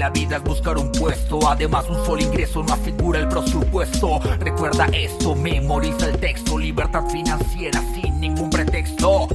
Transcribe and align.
La 0.00 0.08
vida 0.08 0.36
es 0.36 0.42
buscar 0.42 0.78
un 0.78 0.90
puesto, 0.92 1.46
además 1.46 1.84
un 1.90 2.02
solo 2.06 2.22
ingreso 2.22 2.62
no 2.62 2.72
asegura 2.72 3.18
el 3.18 3.28
presupuesto. 3.28 4.18
Recuerda 4.38 4.86
esto, 4.94 5.34
memoriza 5.34 6.06
el 6.06 6.16
texto, 6.16 6.58
libertad 6.58 7.04
financiera 7.10 7.82
sin 7.92 8.18
ningún 8.18 8.48
pretexto. 8.48 9.28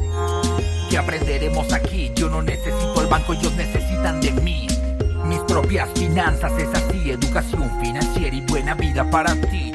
¿Qué 0.89 0.97
aprenderemos 0.97 1.71
aquí? 1.71 2.11
Yo 2.15 2.31
no 2.31 2.41
necesito 2.41 2.99
el 2.99 3.05
banco, 3.05 3.33
ellos 3.33 3.53
necesitan 3.53 4.19
de 4.19 4.31
mí. 4.41 4.65
Mis 5.25 5.39
propias 5.41 5.87
finanzas 5.93 6.51
es 6.53 6.69
así, 6.69 7.11
educación 7.11 7.71
financiera 7.79 8.35
y 8.35 8.41
buena 8.41 8.73
vida 8.73 9.07
para 9.11 9.35
ti. 9.35 9.74